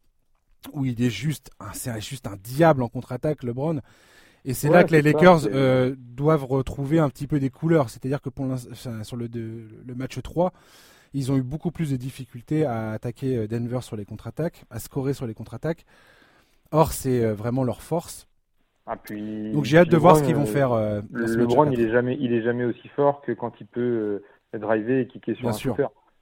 [0.74, 3.80] où il est juste, c'est juste un diable en contre-attaque, LeBron.
[4.44, 7.50] Et c'est Ouais, là que les ça, Lakers euh, doivent retrouver un petit peu des
[7.50, 7.90] couleurs.
[7.90, 8.46] C'est-à-dire que pour
[9.04, 10.52] sur le, de- le match 3,
[11.14, 14.80] ils ont eu beaucoup plus de difficultés à attaquer euh, Denver sur les contre-attaques, à
[14.80, 15.86] scorer sur les contre-attaques.
[16.72, 18.28] Or, c'est euh, vraiment leur force.
[18.86, 20.72] Ah, puis, Donc j'ai hâte de voir ce qu'ils vont faire.
[20.72, 23.66] euh, Le ce LeBron, il est jamais, il est jamais aussi fort que quand il
[23.66, 24.22] peut
[24.54, 25.76] euh, driver et kicker sur Bien un sûr.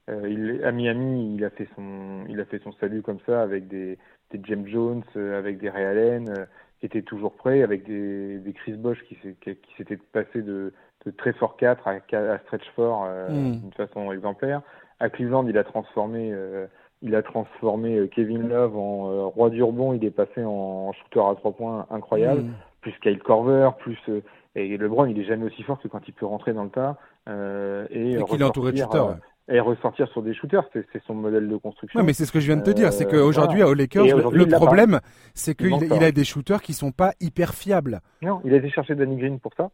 [0.09, 3.41] Euh, il, à Miami, il a fait son, il a fait son salut comme ça
[3.41, 3.97] avec des,
[4.31, 6.47] des James Jones, avec des Ray Allen,
[6.83, 10.73] étaient toujours prêts, avec des, des Chris Bosh qui, s'est- qui, s'étaient passés de,
[11.05, 13.59] de très fort 4 à, à stretch 4 euh, Mm.
[13.59, 14.61] d'une façon exemplaire.
[14.99, 16.67] À Cleveland, il a transformé, euh,
[17.01, 19.93] il a transformé euh, Kevin Love en euh, roi du rebond.
[19.93, 22.53] Il est passé en shooter à trois points incroyable Mm.
[22.81, 24.21] plus Kyle Corver, plus euh,
[24.55, 26.97] et LeBron, il est jamais aussi fort que quand il peut rentrer dans le tas
[27.29, 29.17] euh, et Et qu'il est entouré de shooters.
[29.49, 30.63] Euh, et ressortir sur des shooters.
[30.73, 31.99] C'est son modèle de construction.
[31.99, 32.93] Non, mais c'est ce que je viens de te dire.
[32.93, 34.99] C'est qu'aujourd'hui, aux Lakers, le, problème,
[35.33, 38.01] c'est qu'il il a des shooters qui sont pas hyper fiables.
[38.21, 39.69] Non, il a été chercher Danny Green pour ça.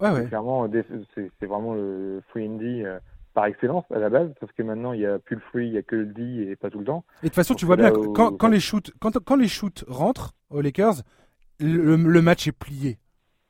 [0.00, 0.26] Ouais, ouais.
[0.26, 0.66] Clairement,
[1.14, 2.98] c'est vraiment le free indie euh,
[3.34, 5.72] par excellence à la base, parce que maintenant il n'y a plus le free, il
[5.72, 7.04] n'y a que le D et pas tout le temps.
[7.22, 9.84] Et de toute façon, tu vois bien, quand, quand, les shoots, quand, quand les shoots
[9.88, 11.02] rentrent aux Lakers,
[11.58, 12.98] le, le match est plié.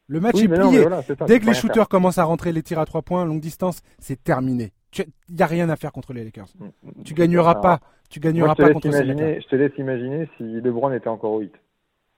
[0.08, 0.86] Le match est plié.
[1.28, 4.20] Dès que les shooters commencent à rentrer les tirs à trois points, longue distance, c'est
[4.22, 4.72] terminé.
[4.98, 6.48] Il n'y a rien à faire contre les Lakers.
[6.58, 7.80] Mm, mm, tu gagneras pas.
[8.08, 9.42] Tu gagneras pas contre les Lakers.
[9.42, 11.52] Je te laisse imaginer si LeBron était encore au 8.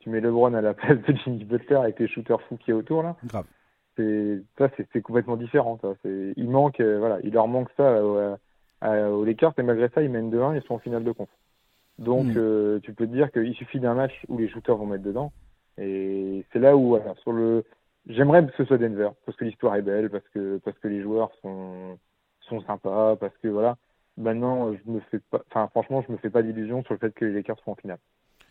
[0.01, 2.75] Tu mets LeBron à la place de Jimmy Butler avec les shooters fous qui est
[2.75, 3.17] autour là.
[3.25, 3.47] Grave.
[4.59, 5.79] ça, c'est complètement différent.
[6.05, 8.37] Il manque, euh, voilà, il leur manque ça euh,
[8.83, 11.29] aux Lakers et malgré ça, ils mènent 2-1, ils sont en finale de conf.
[11.99, 12.35] Donc, mm.
[12.37, 15.33] euh, tu peux te dire qu'il suffit d'un match où les shooters vont mettre dedans.
[15.79, 17.65] Et c'est là où, voilà, sur le,
[18.09, 21.03] J'aimerais que ce soit Denver parce que l'histoire est belle, parce que parce que les
[21.03, 21.99] joueurs sont
[22.61, 23.77] sont sympas, parce que voilà.
[24.19, 27.15] Maintenant, je me fais pas, enfin franchement, je me fais pas d'illusions sur le fait
[27.15, 27.99] que les Lakers seront en finale,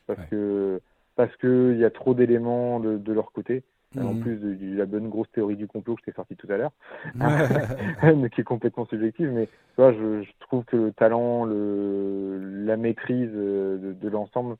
[0.07, 0.81] parce que
[1.15, 3.63] parce que il y a trop d'éléments de, de, leur côté.
[3.99, 4.21] En mhm.
[4.21, 6.71] plus de, la bonne grosse théorie du complot que je t'ai sortie tout à l'heure,
[8.33, 13.29] qui est complètement subjective, mais tu je, je, trouve que le talent, le, la maîtrise
[13.29, 14.55] de, de l'ensemble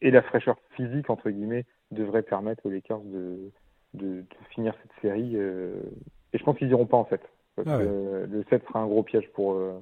[0.00, 3.50] et la fraîcheur physique entre guillemets devraient permettre aux Lakers de,
[3.94, 5.32] de, finir cette série.
[5.34, 5.74] Euh,
[6.32, 7.20] et je pense qu'ils iront pas en fait.
[7.56, 9.78] Parce ah que le 7 sera un gros piège pour, euh,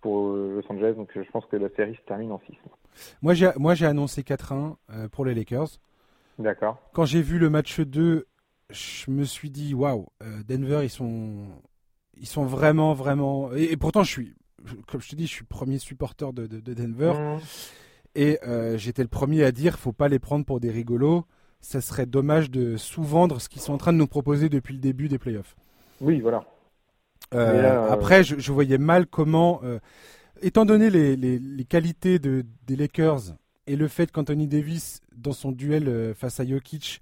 [0.00, 0.94] pour Los Angeles.
[0.94, 2.56] Donc je pense que la série se termine en 6.
[3.22, 5.68] Moi j'ai, moi, j'ai annoncé 4-1 euh, pour les Lakers.
[6.38, 6.78] D'accord.
[6.92, 8.26] Quand j'ai vu le match 2,
[8.70, 10.06] je me suis dit waouh,
[10.48, 11.46] Denver, ils sont,
[12.16, 13.52] ils sont vraiment, vraiment.
[13.52, 14.34] Et, pourtant, je suis,
[14.86, 17.12] comme je te dis, je suis premier supporter de, de, Denver.
[17.12, 17.38] Mmh.
[18.14, 18.38] Et
[18.76, 21.24] j'étais le premier à dire faut pas les prendre pour des rigolos
[21.60, 24.80] ça serait dommage de sous-vendre ce qu'ils sont en train de nous proposer depuis le
[24.80, 25.56] début des playoffs.
[26.00, 26.44] Oui, voilà.
[27.34, 29.78] Euh, euh, après, je, voyais mal comment, euh,
[30.42, 35.52] étant donné les, les, qualités de, des Lakers et le fait qu'Anthony Davis, dans son
[35.52, 37.00] duel face à Jokic,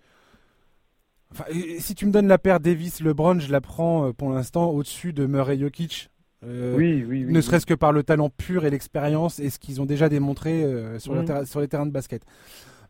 [1.32, 1.44] enfin,
[1.78, 6.10] si tu me donnes la paire Davis-LeBron, je la prends pour l'instant au-dessus de Murray-Jokic.
[6.42, 9.86] oui, oui, ne serait-ce que par le talent pur et l'expérience et ce qu'ils ont
[9.86, 10.62] déjà démontré
[10.98, 11.46] sur, mm.
[11.46, 12.22] sur les terrains de basket.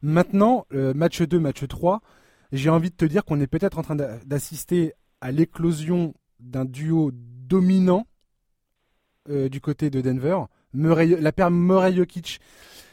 [0.02, 2.00] Maintenant, euh, match 2, match 3,
[2.52, 7.10] j'ai envie de te dire qu'on est peut-être en train d'assister à l'éclosion d'un duo
[7.12, 8.06] dominant
[9.28, 10.38] euh, du côté de Denver.
[10.74, 12.40] la paire Murray-Jokic,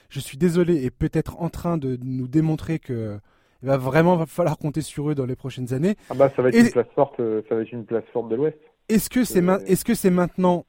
[0.10, 3.20] je suis désolé, est peut-être en train de nous démontrer que
[3.62, 5.96] il va vraiment falloir compter sur eux dans les prochaines années.
[6.10, 8.30] Ah bah ça va être une place forte, euh, ça va être une place forte
[8.30, 8.58] de l'Ouest.
[8.89, 10.66] Est-ce que c'est est-ce que c'est maintenant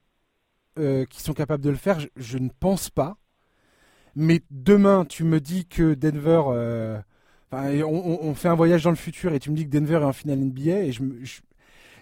[0.77, 1.99] qu'ils sont capables de le faire?
[2.17, 3.17] Je, ne pense pas.
[4.15, 6.43] Mais demain, tu me dis que Denver.
[6.49, 6.99] Euh,
[7.53, 10.13] on, fait un voyage dans le futur et tu me dis que Denver est en
[10.13, 11.41] finale NBA et je, je,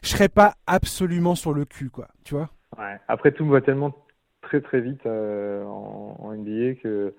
[0.09, 2.09] serais pas absolument sur le cul, quoi.
[2.25, 2.99] Tu vois ouais.
[3.09, 3.95] Après, tout va tellement
[4.43, 7.15] très très vite euh, en, NBA que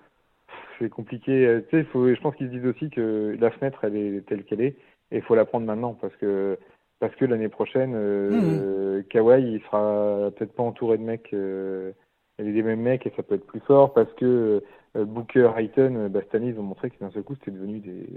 [0.77, 1.45] c'est compliqué.
[1.45, 4.43] Euh, tu sais, faut, je pense qu'ils disent aussi que la fenêtre, elle est telle
[4.43, 4.75] qu'elle est
[5.11, 6.57] et il faut la prendre maintenant parce que
[6.99, 9.03] parce que l'année prochaine, euh, mmh.
[9.05, 11.33] Kawhi, il sera peut-être pas entouré de mecs.
[11.33, 11.91] Euh,
[12.39, 14.61] des mêmes mecs et ça peut être plus fort parce que
[15.03, 18.07] Booker, Hayton, euh, Bastani, ils ont montré que d'un seul coup, c'était devenu des...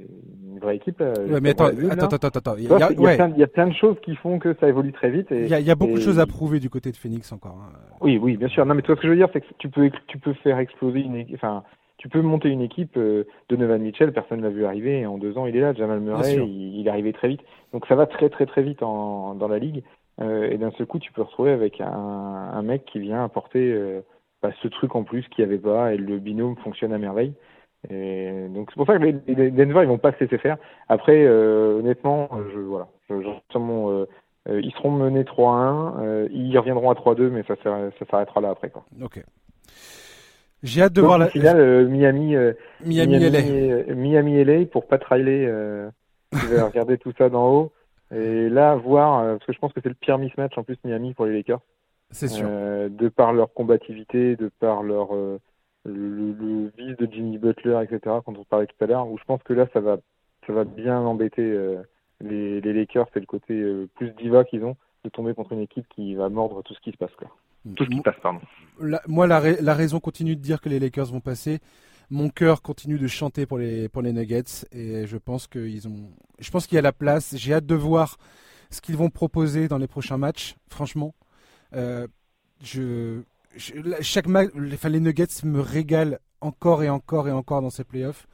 [0.46, 1.02] une vraie équipe.
[1.42, 4.14] mais attends, attends, attends, attends, Il y, a, il, y a plein, de choses qui
[4.16, 5.28] font que ça évolue très vite.
[5.30, 7.58] il, y a, beaucoup de choses à prouver du côté de Phoenix encore.
[7.60, 7.72] Hein.
[8.00, 8.64] Oui, oui, bien sûr.
[8.64, 10.58] Non, mais toi, ce que je veux dire, c'est que tu peux, tu peux faire
[10.58, 11.34] exploser une équipe.
[11.34, 11.64] Enfin,
[11.96, 15.06] tu peux monter une équipe euh, de Novan Mitchell, personne ne l'a vu arriver, et
[15.06, 15.74] en deux ans, il est là.
[15.74, 17.40] Jamal Murray, il, est arrivé très vite.
[17.72, 19.82] Donc ça va très, très, très vite en, dans la ligue.
[20.20, 23.72] Euh, et d'un seul coup, tu peux retrouver avec un, un mec qui vient apporter
[24.42, 27.34] bah, ce truc en plus qu'il n'y avait pas et le binôme fonctionne à merveille.
[27.90, 30.56] Et donc c'est pour ça que les, Denver ils vont pas se laisser faire.
[30.88, 34.08] Après euh, honnêtement, je voilà, je, mon, euh,
[34.48, 38.70] euh, ils seront menés 3-1, ils reviendront à 3-2 mais ça ça s'arrêtera là après
[38.70, 38.84] quoi.
[39.02, 39.22] OK.
[40.64, 42.34] J'ai hâte de voir la finale Miami
[42.84, 43.94] Miami, LA.
[43.94, 45.48] Miami LA pour Pat Riley
[46.32, 47.72] qui va regarder tout ça d'en haut
[48.12, 51.14] et là voir parce que je pense que c'est le pire mismatch en plus Miami
[51.14, 51.60] pour les Lakers.
[52.10, 52.46] C'est sûr.
[52.48, 55.38] Euh, de par leur combativité, de par leur euh,
[55.84, 58.16] le, le, vice de Jimmy Butler, etc.
[58.24, 59.98] Quand on parlait tout à l'heure, où je pense que là, ça va,
[60.46, 61.82] ça va bien embêter euh,
[62.20, 63.62] les, les, Lakers, c'est le côté
[63.96, 66.90] plus diva qu'ils ont de tomber contre une équipe qui va mordre tout ce qui
[66.92, 67.14] se passe.
[67.16, 67.28] Quoi.
[67.76, 68.40] Tout ce qui se passe, pardon.
[69.06, 71.60] moi, la, la, raison continue de dire que les Lakers vont passer.
[72.10, 76.10] Mon cœur continue de chanter pour les, pour les Nuggets et je pense qu'ils ont,
[76.38, 77.36] je pense qu'il y a la place.
[77.36, 78.16] J'ai hâte de voir
[78.70, 81.14] ce qu'ils vont proposer dans les prochains matchs, franchement.
[81.74, 82.06] Euh,
[82.62, 83.22] je,
[84.00, 88.26] chaque les Nuggets me régalent encore et encore et encore dans ces playoffs.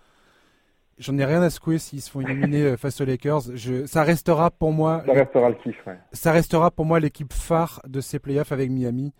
[0.99, 3.57] J'en ai rien à secouer s'ils se font éliminer euh, face aux Lakers.
[3.57, 5.03] Je, ça restera pour moi.
[5.07, 5.77] Ça restera le kiff,
[6.13, 9.13] Ça restera pour moi l'équipe phare de ces playoffs avec Miami.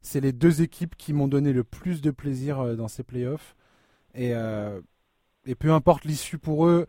[0.00, 3.54] c'est les deux équipes qui m'ont donné le plus de plaisir dans ces playoffs.
[4.14, 4.32] Et,
[5.46, 6.86] et peu importe l'issue pour eux,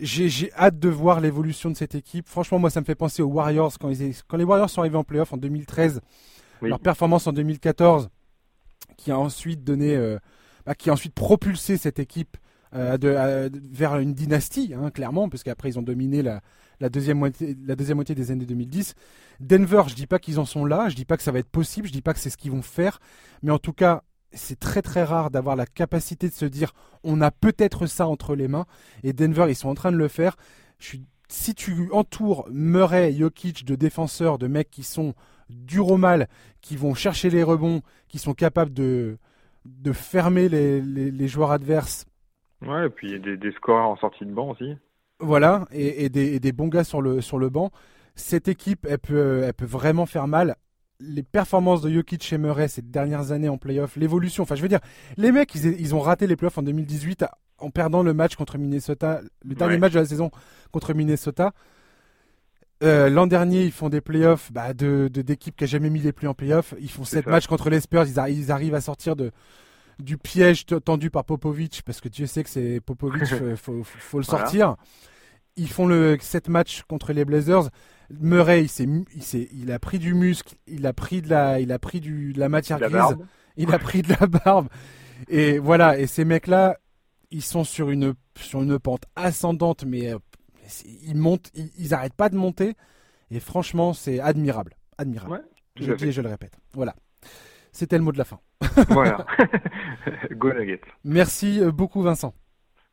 [0.00, 2.28] j'ai hâte de voir l'évolution de cette équipe.
[2.28, 3.92] Franchement, moi, ça me fait penser aux Warriors quand,
[4.28, 6.00] quand les Warriors sont arrivés en playoff en 2013.
[6.60, 8.08] Leur performance en 2014,
[8.96, 10.18] qui a ensuite donné, euh,
[10.66, 12.36] bah, qui a ensuite propulsé cette équipe
[12.74, 16.40] euh, de, vers une dynastie, hein, clairement, parce qu'après ils ont dominé la,
[16.80, 18.94] la, deuxième moitié, la deuxième moitié des années 2010.
[19.40, 21.48] Denver, je dis pas qu'ils en sont là, je dis pas que ça va être
[21.48, 22.98] possible, je dis pas que c'est ce qu'ils vont faire,
[23.42, 24.02] mais en tout cas,
[24.32, 26.72] c'est très très rare d'avoir la capacité de se dire
[27.04, 28.66] on a peut-être ça entre les mains.
[29.02, 30.36] Et Denver, ils sont en train de le faire.
[31.28, 35.14] si tu entoures Murray, Jokic de défenseurs, de mecs qui sont
[35.48, 36.28] durs au mal,
[36.60, 39.18] qui vont chercher les rebonds, qui sont capables de,
[39.64, 42.06] de fermer les, joueurs adverses.
[42.62, 44.76] Ouais, et puis des, des scores en sortie de banc aussi.
[45.20, 47.70] Voilà, et, des, et, des, bons gars sur le, sur le banc.
[48.14, 50.56] Cette équipe, elle peut, elle peut vraiment faire mal
[51.00, 54.68] les performances de Jokic et Murray ces dernières années en playoff, l'évolution, enfin je veux
[54.68, 54.80] dire,
[55.16, 57.24] les mecs, ils, ont raté les playoffs en 2018
[57.58, 60.30] en perdant le match contre Minnesota, le dernier match de la saison
[60.72, 61.52] contre Minnesota.
[62.84, 66.12] Euh, l'an dernier, ils font des playoffs bah, de d'équipes qui a jamais mis les
[66.12, 66.74] pluies en playoffs.
[66.80, 68.06] Ils font sept matchs contre les Spurs.
[68.06, 69.32] Ils, arrivent à sortir de
[69.98, 73.24] du piège tendu par Popovic parce que Dieu sait que c'est Popovic,
[73.56, 74.76] faut, faut, le sortir.
[75.58, 77.68] Ils font le 7 matchs contre les Blazers.
[78.10, 81.78] Murray, il, il, il, a pris du muscle, il a pris de la, il a
[81.78, 83.18] pris du, de la matière grise,
[83.56, 84.68] il a pris de la barbe.
[85.28, 86.78] Et voilà, et ces mecs-là,
[87.30, 90.18] ils sont sur une, sur une pente ascendante, mais euh,
[91.02, 92.74] ils montent, ils, n'arrêtent pas de monter.
[93.30, 94.74] Et franchement, c'est admirable.
[94.96, 95.44] Admirable.
[95.76, 96.56] je le dis et je le répète.
[96.72, 96.94] Voilà.
[97.72, 98.40] C'était le mot de la fin.
[98.88, 99.26] voilà.
[100.32, 100.80] Go Nuggets.
[101.04, 102.32] Merci beaucoup, Vincent.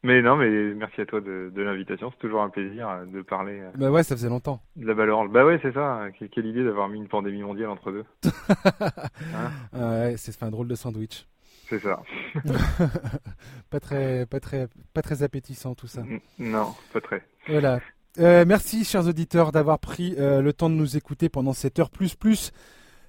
[0.05, 2.11] Mais non, mais merci à toi de, l'invitation.
[2.11, 3.59] C'est toujours un plaisir euh, de parler.
[3.59, 4.61] Euh, bah ouais, ça faisait longtemps.
[4.75, 5.31] De la balle orange.
[5.31, 6.03] Bah ouais, c'est ça.
[6.31, 8.05] Quelle idée d'avoir mis une pandémie mondiale entre deux.
[9.33, 11.25] hein ouais, c'est un drôle de sandwich.
[11.67, 12.03] C'est ça.
[13.71, 16.03] pas très, pas très, pas très appétissant tout ça.
[16.37, 17.23] Non, pas très.
[17.47, 17.79] Voilà.
[18.19, 22.13] Euh, merci, chers auditeurs, d'avoir pris le temps de nous écouter pendant cette heure plus
[22.13, 22.51] plus.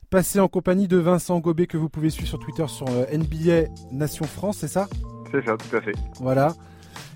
[0.08, 4.24] Passé en compagnie de Vincent Gobet que vous pouvez suivre sur Twitter sur NBA Nation
[4.24, 4.88] France, c'est ça?
[5.30, 5.94] C'est ça, tout à fait.
[6.20, 6.54] Voilà.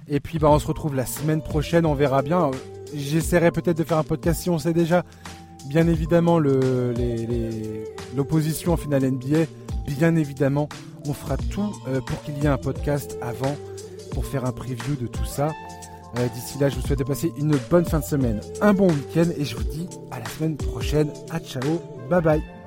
[0.08, 2.50] Et puis bah, on se retrouve la semaine prochaine, on verra bien.
[2.94, 5.04] J'essaierai peut-être de faire un podcast si on sait déjà.
[5.68, 6.38] Bien évidemment,
[8.16, 9.44] l'opposition en finale NBA.
[9.86, 10.68] Bien évidemment,
[11.06, 13.56] on fera tout euh, pour qu'il y ait un podcast avant
[14.12, 15.48] pour faire un preview de tout ça.
[16.18, 18.88] Euh, d'ici là, je vous souhaite de passer une bonne fin de semaine, un bon
[18.88, 21.12] week-end et je vous dis à la semaine prochaine.
[21.30, 22.59] À ciao, bye bye.